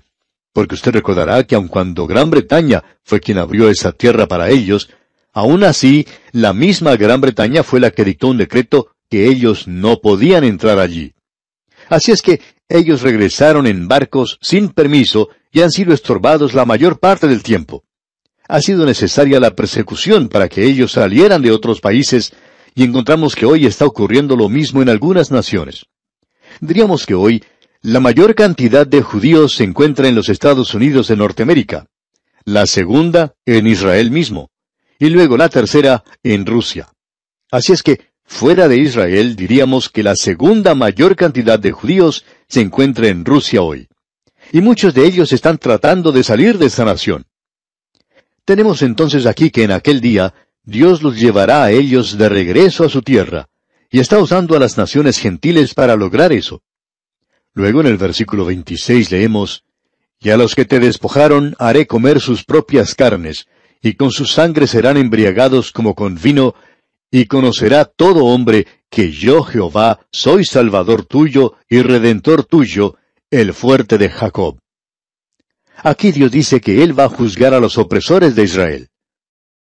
porque 0.54 0.76
usted 0.76 0.94
recordará 0.94 1.44
que 1.44 1.56
aun 1.56 1.68
cuando 1.68 2.08
Gran 2.08 2.30
Bretaña 2.30 2.82
fue 3.04 3.20
quien 3.20 3.38
abrió 3.38 3.70
esa 3.70 3.92
tierra 3.92 4.26
para 4.26 4.50
ellos, 4.50 4.90
aún 5.34 5.66
así, 5.66 6.08
la 6.32 6.54
misma 6.54 6.96
Gran 6.96 7.20
Bretaña 7.20 7.64
fue 7.64 7.82
la 7.82 7.92
que 7.92 8.06
dictó 8.06 8.30
un 8.30 8.38
decreto 8.38 8.92
que 9.10 9.28
ellos 9.28 9.68
no 9.68 10.00
podían 10.00 10.46
entrar 10.46 10.80
allí. 10.80 11.14
Así 11.90 12.14
es 12.14 12.22
que 12.22 12.40
ellos 12.70 13.02
regresaron 13.02 13.68
en 13.68 13.90
barcos 13.90 14.38
sin 14.42 14.70
permiso 14.70 15.30
y 15.52 15.62
han 15.62 15.72
sido 15.72 15.94
estorbados 15.94 16.54
la 16.54 16.66
mayor 16.66 17.00
parte 17.00 17.28
del 17.28 17.44
tiempo 17.44 17.84
ha 18.50 18.62
sido 18.62 18.84
necesaria 18.84 19.40
la 19.40 19.56
persecución 19.56 20.28
para 20.28 20.50
que 20.50 20.66
ellos 20.66 20.94
salieran 20.94 21.44
de 21.44 21.52
otros 21.52 21.80
países, 21.80 22.34
y 22.74 22.84
encontramos 22.84 23.36
que 23.36 23.46
hoy 23.46 23.68
está 23.68 23.86
ocurriendo 23.86 24.36
lo 24.36 24.50
mismo 24.50 24.82
en 24.82 24.90
algunas 24.90 25.32
naciones. 25.32 25.86
Diríamos 26.60 27.06
que 27.06 27.14
hoy 27.14 27.44
la 27.82 28.00
mayor 28.00 28.34
cantidad 28.34 28.88
de 28.88 29.04
judíos 29.04 29.56
se 29.56 29.64
encuentra 29.64 30.08
en 30.08 30.16
los 30.16 30.30
Estados 30.30 30.74
Unidos 30.74 31.08
de 31.08 31.16
Norteamérica, 31.16 31.86
la 32.44 32.66
segunda 32.66 33.36
en 33.46 33.68
Israel 33.68 34.10
mismo, 34.10 34.50
y 34.98 35.10
luego 35.10 35.38
la 35.38 35.50
tercera 35.50 36.04
en 36.24 36.48
Rusia. 36.48 36.90
Así 37.52 37.72
es 37.72 37.84
que, 37.84 38.02
fuera 38.26 38.68
de 38.68 38.78
Israel, 38.78 39.36
diríamos 39.36 39.90
que 39.90 40.02
la 40.02 40.16
segunda 40.16 40.74
mayor 40.74 41.16
cantidad 41.16 41.60
de 41.60 41.72
judíos 41.72 42.26
se 42.48 42.62
encuentra 42.62 43.10
en 43.10 43.26
Rusia 43.26 43.62
hoy. 43.62 43.89
Y 44.52 44.62
muchos 44.62 44.94
de 44.94 45.06
ellos 45.06 45.32
están 45.32 45.58
tratando 45.58 46.12
de 46.12 46.24
salir 46.24 46.58
de 46.58 46.68
esa 46.68 46.86
nación. 46.86 47.26
Tenemos 48.46 48.82
entonces 48.82 49.26
aquí 49.26 49.52
que 49.52 49.64
en 49.64 49.72
aquel 49.72 50.02
día 50.02 50.34
Dios 50.64 51.04
los 51.04 51.20
llevará 51.20 51.64
a 51.64 51.72
ellos 51.72 52.18
de 52.18 52.30
regreso 52.30 52.84
a 52.84 52.90
su 52.90 53.02
tierra, 53.02 53.50
y 53.92 54.00
está 54.00 54.20
usando 54.20 54.56
a 54.56 54.60
las 54.60 54.78
naciones 54.78 55.18
gentiles 55.18 55.74
para 55.74 55.96
lograr 55.96 56.32
eso. 56.32 56.62
Luego 57.54 57.82
en 57.82 57.88
el 57.88 57.98
versículo 57.98 58.46
26 58.46 59.12
leemos, 59.12 59.64
Y 60.22 60.32
a 60.32 60.38
los 60.38 60.54
que 60.54 60.66
te 60.66 60.80
despojaron 60.80 61.56
haré 61.60 61.88
comer 61.88 62.20
sus 62.20 62.44
propias 62.44 62.94
carnes, 62.94 63.48
y 63.82 63.94
con 63.94 64.12
su 64.12 64.26
sangre 64.26 64.68
serán 64.68 64.98
embriagados 64.98 65.72
como 65.72 65.96
con 65.96 66.16
vino, 66.16 66.56
y 67.12 67.26
conocerá 67.26 67.86
todo 67.86 68.26
hombre 68.26 68.68
que 68.90 69.12
yo 69.12 69.44
Jehová 69.44 70.02
soy 70.12 70.46
Salvador 70.46 71.06
tuyo 71.06 71.56
y 71.70 71.82
Redentor 71.82 72.44
tuyo, 72.44 72.96
el 73.32 73.54
fuerte 73.54 74.00
de 74.00 74.10
Jacob. 74.10 74.58
Aquí 75.84 76.12
Dios 76.12 76.32
dice 76.32 76.60
que 76.60 76.84
Él 76.84 76.98
va 76.98 77.06
a 77.06 77.10
juzgar 77.10 77.54
a 77.54 77.60
los 77.60 77.78
opresores 77.78 78.36
de 78.36 78.44
Israel. 78.44 78.90